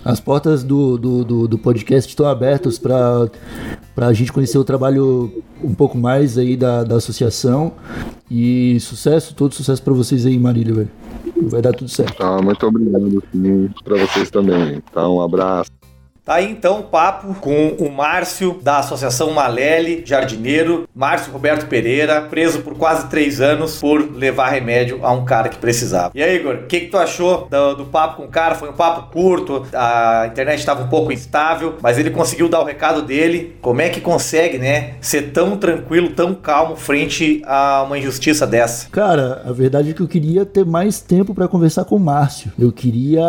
As 0.02 0.18
portas 0.18 0.64
do, 0.64 0.96
do, 0.96 1.24
do, 1.24 1.48
do 1.48 1.58
podcast 1.58 2.08
estão 2.08 2.26
abertas 2.26 2.78
para 2.78 3.28
a 3.96 4.12
gente 4.12 4.32
conhecer 4.32 4.56
o 4.56 4.64
trabalho 4.64 5.30
um 5.62 5.74
pouco 5.74 5.98
mais 5.98 6.38
aí 6.38 6.56
da, 6.56 6.82
da 6.82 6.96
associação. 6.96 7.74
E 8.30 8.80
sucesso, 8.80 9.34
todo 9.34 9.54
sucesso 9.54 9.82
para 9.82 9.92
vocês 9.92 10.24
aí, 10.24 10.38
Marília, 10.38 10.74
velho. 10.74 10.90
Vai 11.42 11.60
dar 11.60 11.74
tudo 11.74 11.90
certo. 11.90 12.16
Tá, 12.16 12.40
muito 12.40 12.66
obrigado 12.66 13.22
para 13.84 13.98
vocês 13.98 14.30
também. 14.30 14.82
Tá, 14.92 15.06
um 15.08 15.20
abraço. 15.20 15.70
Tá 16.24 16.34
aí 16.34 16.52
então 16.52 16.78
o 16.78 16.82
papo 16.84 17.34
com 17.40 17.74
o 17.80 17.90
Márcio 17.90 18.60
da 18.62 18.78
Associação 18.78 19.32
Malele, 19.32 20.04
jardineiro, 20.06 20.88
Márcio 20.94 21.32
Roberto 21.32 21.66
Pereira, 21.66 22.20
preso 22.22 22.60
por 22.60 22.76
quase 22.76 23.08
três 23.08 23.40
anos 23.40 23.80
por 23.80 24.14
levar 24.14 24.50
remédio 24.50 25.04
a 25.04 25.10
um 25.10 25.24
cara 25.24 25.48
que 25.48 25.58
precisava. 25.58 26.12
E 26.14 26.22
aí, 26.22 26.36
Igor, 26.36 26.54
o 26.54 26.66
que, 26.68 26.82
que 26.82 26.86
tu 26.86 26.96
achou 26.96 27.48
do, 27.50 27.74
do, 27.74 27.84
papo 27.86 28.18
com 28.18 28.24
o 28.26 28.28
cara? 28.28 28.54
Foi 28.54 28.70
um 28.70 28.72
papo 28.72 29.10
curto, 29.12 29.66
a 29.74 30.28
internet 30.30 30.60
estava 30.60 30.84
um 30.84 30.88
pouco 30.88 31.10
instável, 31.10 31.74
mas 31.82 31.98
ele 31.98 32.10
conseguiu 32.10 32.48
dar 32.48 32.60
o 32.60 32.64
recado 32.64 33.02
dele. 33.02 33.56
Como 33.60 33.80
é 33.80 33.88
que 33.88 34.00
consegue, 34.00 34.58
né, 34.58 34.94
ser 35.00 35.32
tão 35.32 35.56
tranquilo, 35.56 36.10
tão 36.10 36.36
calmo 36.36 36.76
frente 36.76 37.42
a 37.44 37.82
uma 37.84 37.98
injustiça 37.98 38.46
dessa? 38.46 38.88
Cara, 38.90 39.42
a 39.44 39.50
verdade 39.50 39.90
é 39.90 39.92
que 39.92 40.00
eu 40.00 40.08
queria 40.08 40.46
ter 40.46 40.64
mais 40.64 41.00
tempo 41.00 41.34
para 41.34 41.48
conversar 41.48 41.84
com 41.84 41.96
o 41.96 42.00
Márcio. 42.00 42.52
Eu 42.56 42.70
queria, 42.70 43.24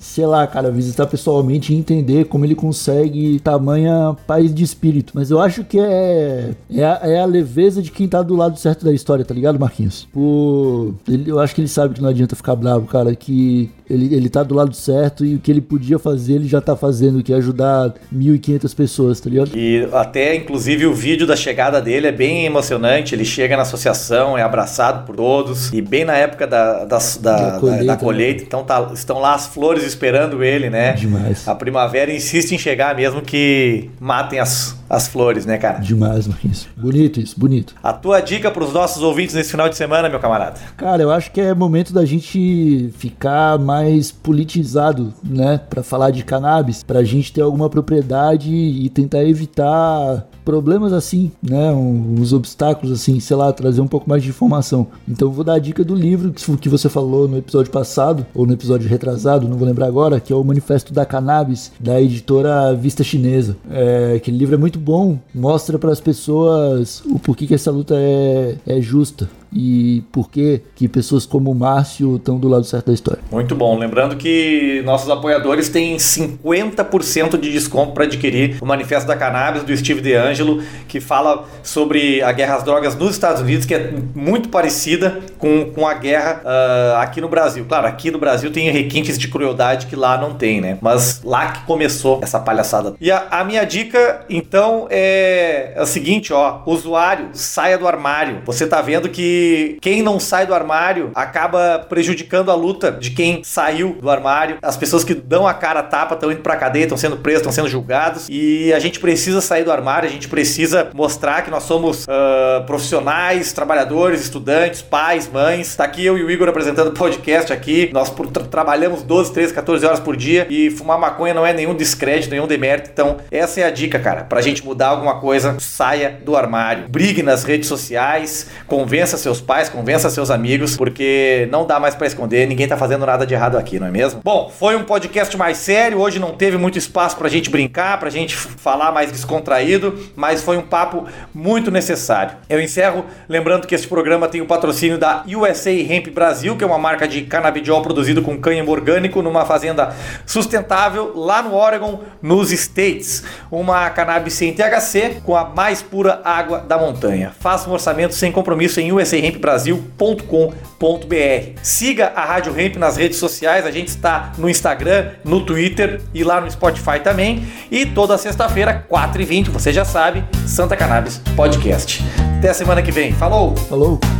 sei 0.00 0.26
lá, 0.26 0.44
cara, 0.44 0.72
visitar 0.72 1.06
pessoalmente 1.06 1.72
e 1.72 1.76
entender 1.76 2.15
como 2.24 2.44
ele 2.44 2.54
consegue 2.54 3.40
tamanha 3.40 4.16
paz 4.26 4.54
de 4.54 4.62
espírito. 4.62 5.12
Mas 5.14 5.30
eu 5.30 5.40
acho 5.40 5.64
que 5.64 5.78
é, 5.78 6.54
é, 6.70 6.84
a, 6.84 7.00
é 7.02 7.20
a 7.20 7.26
leveza 7.26 7.82
de 7.82 7.90
quem 7.90 8.08
tá 8.08 8.22
do 8.22 8.34
lado 8.34 8.58
certo 8.58 8.84
da 8.84 8.92
história, 8.92 9.24
tá 9.24 9.34
ligado, 9.34 9.58
Marquinhos? 9.58 10.08
Por, 10.12 10.94
ele, 11.08 11.30
eu 11.30 11.38
acho 11.38 11.54
que 11.54 11.60
ele 11.60 11.68
sabe 11.68 11.94
que 11.94 12.02
não 12.02 12.08
adianta 12.08 12.36
ficar 12.36 12.56
bravo, 12.56 12.86
cara, 12.86 13.14
que 13.14 13.70
ele, 13.88 14.14
ele 14.14 14.28
tá 14.28 14.42
do 14.42 14.54
lado 14.54 14.74
certo 14.74 15.24
e 15.24 15.34
o 15.34 15.38
que 15.38 15.50
ele 15.50 15.60
podia 15.60 15.98
fazer, 15.98 16.34
ele 16.34 16.48
já 16.48 16.60
tá 16.60 16.76
fazendo, 16.76 17.22
que 17.22 17.32
é 17.32 17.36
ajudar 17.36 17.94
1.500 18.14 18.74
pessoas, 18.74 19.20
tá 19.20 19.30
ligado? 19.30 19.50
E 19.54 19.88
até, 19.92 20.34
inclusive, 20.34 20.86
o 20.86 20.94
vídeo 20.94 21.26
da 21.26 21.36
chegada 21.36 21.80
dele 21.80 22.06
é 22.06 22.12
bem 22.12 22.44
emocionante. 22.44 23.14
Ele 23.14 23.24
chega 23.24 23.56
na 23.56 23.62
associação, 23.62 24.36
é 24.36 24.42
abraçado 24.42 25.04
por 25.06 25.16
todos. 25.16 25.72
E 25.72 25.80
bem 25.80 26.04
na 26.04 26.14
época 26.14 26.46
da, 26.46 26.84
da, 26.84 26.98
da, 27.20 27.50
da 27.50 27.58
colheita, 27.58 27.84
da, 27.84 27.94
da 27.94 27.96
colheita 27.96 28.40
né? 28.40 28.44
então 28.46 28.64
tá, 28.64 28.90
estão 28.92 29.18
lá 29.18 29.34
as 29.34 29.46
flores 29.46 29.84
esperando 29.84 30.42
ele, 30.42 30.70
né? 30.70 30.92
Demais. 30.92 31.46
A 31.46 31.54
primavera 31.54 32.12
insiste 32.12 32.52
em 32.52 32.58
chegar 32.58 32.94
mesmo 32.94 33.22
que 33.22 33.90
matem 34.00 34.38
as, 34.38 34.76
as 34.88 35.08
flores, 35.08 35.46
né, 35.46 35.58
cara? 35.58 35.78
Demais, 35.78 36.26
Marquinhos. 36.26 36.66
Bonito 36.76 37.20
isso, 37.20 37.38
bonito. 37.38 37.74
A 37.82 37.92
tua 37.92 38.20
dica 38.20 38.50
para 38.50 38.64
os 38.64 38.72
nossos 38.72 39.02
ouvintes 39.02 39.34
nesse 39.34 39.50
final 39.50 39.68
de 39.68 39.76
semana, 39.76 40.08
meu 40.08 40.18
camarada? 40.18 40.58
Cara, 40.76 41.02
eu 41.02 41.10
acho 41.10 41.30
que 41.30 41.40
é 41.40 41.54
momento 41.54 41.92
da 41.92 42.04
gente 42.04 42.92
ficar 42.96 43.58
mais 43.58 43.75
politizado, 44.22 45.12
né, 45.22 45.58
para 45.58 45.82
falar 45.82 46.10
de 46.10 46.24
cannabis, 46.24 46.82
pra 46.82 47.04
gente 47.04 47.32
ter 47.32 47.42
alguma 47.42 47.68
propriedade 47.68 48.50
e 48.50 48.88
tentar 48.88 49.24
evitar 49.24 50.26
problemas 50.44 50.92
assim, 50.92 51.32
né, 51.42 51.72
uns 51.72 52.32
obstáculos 52.32 52.92
assim, 52.92 53.18
sei 53.18 53.36
lá, 53.36 53.52
trazer 53.52 53.80
um 53.80 53.88
pouco 53.88 54.08
mais 54.08 54.22
de 54.22 54.28
informação. 54.28 54.86
Então 55.08 55.30
vou 55.30 55.44
dar 55.44 55.54
a 55.54 55.58
dica 55.58 55.84
do 55.84 55.94
livro 55.94 56.32
que 56.32 56.68
você 56.68 56.88
falou 56.88 57.26
no 57.26 57.36
episódio 57.36 57.72
passado 57.72 58.24
ou 58.34 58.46
no 58.46 58.52
episódio 58.52 58.88
retrasado, 58.88 59.48
não 59.48 59.56
vou 59.56 59.66
lembrar 59.66 59.86
agora, 59.86 60.20
que 60.20 60.32
é 60.32 60.36
o 60.36 60.44
Manifesto 60.44 60.92
da 60.92 61.04
Cannabis 61.04 61.72
da 61.80 62.00
editora 62.00 62.74
Vista 62.74 63.02
Chinesa. 63.02 63.56
É, 63.68 64.14
aquele 64.16 64.38
livro 64.38 64.54
é 64.54 64.58
muito 64.58 64.78
bom, 64.78 65.18
mostra 65.34 65.78
para 65.78 65.90
as 65.90 66.00
pessoas 66.00 67.02
o 67.06 67.18
porquê 67.18 67.46
que 67.46 67.54
essa 67.54 67.70
luta 67.70 67.94
é, 67.96 68.56
é 68.66 68.80
justa 68.80 69.28
e 69.52 70.02
por 70.12 70.30
que 70.30 70.62
que 70.74 70.88
pessoas 70.88 71.24
como 71.24 71.50
o 71.50 71.54
Márcio 71.54 72.16
estão 72.16 72.38
do 72.38 72.48
lado 72.48 72.64
certo 72.64 72.86
da 72.86 72.92
história. 72.92 73.20
Muito 73.30 73.54
bom. 73.54 73.78
Lembrando 73.78 74.16
que 74.16 74.82
nossos 74.84 75.08
apoiadores 75.10 75.68
têm 75.68 75.96
50% 75.96 77.38
de 77.38 77.52
desconto 77.52 77.92
para 77.92 78.04
adquirir 78.04 78.58
o 78.60 78.66
Manifesto 78.66 79.06
da 79.06 79.16
Cannabis 79.16 79.62
do 79.62 79.76
Steve 79.76 80.00
DeAngelo, 80.00 80.62
que 80.88 81.00
fala 81.00 81.44
sobre 81.62 82.22
a 82.22 82.32
guerra 82.32 82.56
às 82.56 82.62
drogas 82.62 82.94
nos 82.96 83.12
Estados 83.12 83.42
Unidos, 83.42 83.66
que 83.66 83.74
é 83.74 83.92
muito 84.14 84.48
parecida 84.48 85.20
com, 85.38 85.70
com 85.74 85.86
a 85.86 85.94
guerra 85.94 86.42
uh, 86.44 86.96
aqui 86.98 87.20
no 87.20 87.28
Brasil. 87.28 87.64
Claro, 87.68 87.86
aqui 87.86 88.10
no 88.10 88.18
Brasil 88.18 88.50
tem 88.50 88.70
requintes 88.70 89.18
de 89.18 89.28
crueldade 89.28 89.86
que 89.86 89.96
lá 89.96 90.18
não 90.18 90.34
tem, 90.34 90.60
né? 90.60 90.78
Mas 90.80 91.22
lá 91.22 91.52
que 91.52 91.64
começou 91.64 92.20
essa 92.22 92.38
palhaçada. 92.38 92.94
E 93.00 93.10
a, 93.10 93.26
a 93.30 93.44
minha 93.44 93.64
dica, 93.64 94.20
então, 94.28 94.86
é, 94.90 95.72
é 95.74 95.82
o 95.82 95.86
seguinte, 95.86 96.32
ó. 96.32 96.60
Usuário, 96.66 97.28
saia 97.32 97.78
do 97.78 97.86
armário. 97.86 98.42
Você 98.44 98.66
tá 98.66 98.80
vendo 98.80 99.08
que 99.08 99.35
quem 99.80 100.02
não 100.02 100.18
sai 100.18 100.46
do 100.46 100.54
armário 100.54 101.10
acaba 101.14 101.84
prejudicando 101.88 102.50
a 102.50 102.54
luta 102.54 102.92
de 102.92 103.10
quem 103.10 103.42
saiu 103.44 103.96
do 104.00 104.10
armário. 104.10 104.58
As 104.62 104.76
pessoas 104.76 105.04
que 105.04 105.14
dão 105.14 105.46
a 105.46 105.54
cara 105.54 105.80
a 105.80 105.82
tapa 105.82 106.14
estão 106.14 106.30
indo 106.30 106.40
pra 106.40 106.56
cadeia, 106.56 106.84
estão 106.84 106.98
sendo 106.98 107.16
presas, 107.16 107.40
estão 107.40 107.52
sendo 107.52 107.68
julgados. 107.68 108.26
E 108.28 108.72
a 108.72 108.78
gente 108.78 109.00
precisa 109.00 109.40
sair 109.40 109.64
do 109.64 109.72
armário, 109.72 110.08
a 110.08 110.12
gente 110.12 110.28
precisa 110.28 110.90
mostrar 110.94 111.42
que 111.42 111.50
nós 111.50 111.62
somos 111.64 112.04
uh, 112.04 112.64
profissionais, 112.66 113.52
trabalhadores, 113.52 114.20
estudantes, 114.22 114.82
pais, 114.82 115.28
mães. 115.28 115.76
Tá 115.76 115.84
aqui 115.84 116.04
eu 116.04 116.16
e 116.18 116.24
o 116.24 116.30
Igor 116.30 116.48
apresentando 116.48 116.92
podcast 116.92 117.52
aqui. 117.52 117.90
Nós 117.92 118.12
tra 118.32 118.44
trabalhamos 118.44 119.02
12, 119.02 119.32
13, 119.32 119.54
14 119.54 119.86
horas 119.86 120.00
por 120.00 120.16
dia 120.16 120.46
e 120.48 120.70
fumar 120.70 120.98
maconha 120.98 121.34
não 121.34 121.46
é 121.46 121.52
nenhum 121.52 121.74
descrédito, 121.74 122.30
nenhum 122.30 122.46
demérito. 122.46 122.90
Então, 122.92 123.18
essa 123.30 123.60
é 123.60 123.64
a 123.64 123.70
dica, 123.70 123.98
cara. 123.98 124.24
Pra 124.24 124.40
gente 124.40 124.64
mudar 124.64 124.88
alguma 124.88 125.20
coisa, 125.20 125.56
saia 125.60 126.18
do 126.24 126.36
armário. 126.36 126.88
Brigue 126.88 127.22
nas 127.22 127.44
redes 127.44 127.68
sociais, 127.68 128.48
convença 128.66 129.16
seus 129.26 129.40
pais, 129.40 129.68
convença 129.68 130.08
seus 130.08 130.30
amigos, 130.30 130.76
porque 130.76 131.48
não 131.50 131.66
dá 131.66 131.80
mais 131.80 131.96
para 131.96 132.06
esconder, 132.06 132.46
ninguém 132.46 132.68
tá 132.68 132.76
fazendo 132.76 133.04
nada 133.04 133.26
de 133.26 133.34
errado 133.34 133.58
aqui, 133.58 133.80
não 133.80 133.88
é 133.88 133.90
mesmo? 133.90 134.20
Bom, 134.22 134.52
foi 134.56 134.76
um 134.76 134.84
podcast 134.84 135.36
mais 135.36 135.56
sério, 135.56 135.98
hoje 135.98 136.20
não 136.20 136.30
teve 136.30 136.56
muito 136.56 136.78
espaço 136.78 137.16
pra 137.16 137.28
gente 137.28 137.50
brincar, 137.50 137.98
pra 137.98 138.08
gente 138.08 138.36
falar 138.36 138.92
mais 138.92 139.10
descontraído, 139.10 139.98
mas 140.14 140.44
foi 140.44 140.56
um 140.56 140.62
papo 140.62 141.06
muito 141.34 141.72
necessário. 141.72 142.36
Eu 142.48 142.60
encerro 142.60 143.04
lembrando 143.28 143.66
que 143.66 143.74
este 143.74 143.88
programa 143.88 144.28
tem 144.28 144.40
o 144.40 144.46
patrocínio 144.46 144.96
da 144.96 145.24
USA 145.26 145.72
Hemp 145.72 146.06
Brasil, 146.14 146.56
que 146.56 146.62
é 146.62 146.66
uma 146.66 146.78
marca 146.78 147.08
de 147.08 147.22
canabidiol 147.22 147.82
produzido 147.82 148.22
com 148.22 148.38
cânhamo 148.38 148.70
orgânico 148.70 149.22
numa 149.22 149.44
fazenda 149.44 149.92
sustentável 150.24 151.14
lá 151.16 151.42
no 151.42 151.52
Oregon, 151.52 152.00
nos 152.22 152.52
States. 152.52 153.24
Uma 153.50 153.90
cannabis 153.90 154.34
sem 154.34 154.52
THC 154.52 155.22
com 155.24 155.34
a 155.34 155.44
mais 155.44 155.82
pura 155.82 156.20
água 156.22 156.60
da 156.60 156.78
montanha. 156.78 157.32
Faça 157.40 157.68
um 157.68 157.72
orçamento 157.72 158.14
sem 158.14 158.30
compromisso 158.30 158.80
em 158.80 158.92
USA 158.92 159.15
radiorempbrasil.com.br. 159.16 161.60
Siga 161.62 162.12
a 162.14 162.24
Rádio 162.24 162.52
Ramp 162.52 162.76
nas 162.76 162.96
redes 162.96 163.18
sociais, 163.18 163.66
a 163.66 163.70
gente 163.70 163.88
está 163.88 164.32
no 164.38 164.48
Instagram, 164.48 165.10
no 165.24 165.44
Twitter 165.44 166.00
e 166.14 166.24
lá 166.24 166.40
no 166.40 166.50
Spotify 166.50 167.00
também. 167.02 167.46
E 167.70 167.86
toda 167.86 168.18
sexta-feira, 168.18 168.86
4h20, 168.90 169.50
você 169.50 169.72
já 169.72 169.84
sabe, 169.84 170.24
Santa 170.46 170.76
Cannabis 170.76 171.20
Podcast. 171.34 172.02
Até 172.38 172.50
a 172.50 172.54
semana 172.54 172.82
que 172.82 172.92
vem. 172.92 173.12
Falou! 173.12 173.56
Falou! 173.56 174.15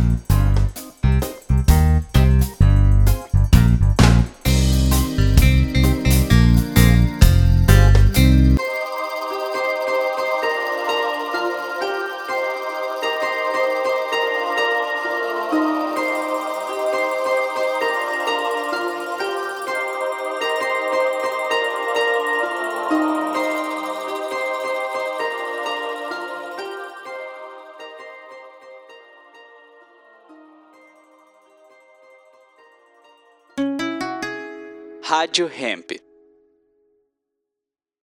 Rádio 35.17 35.47
Hemp. 35.47 36.06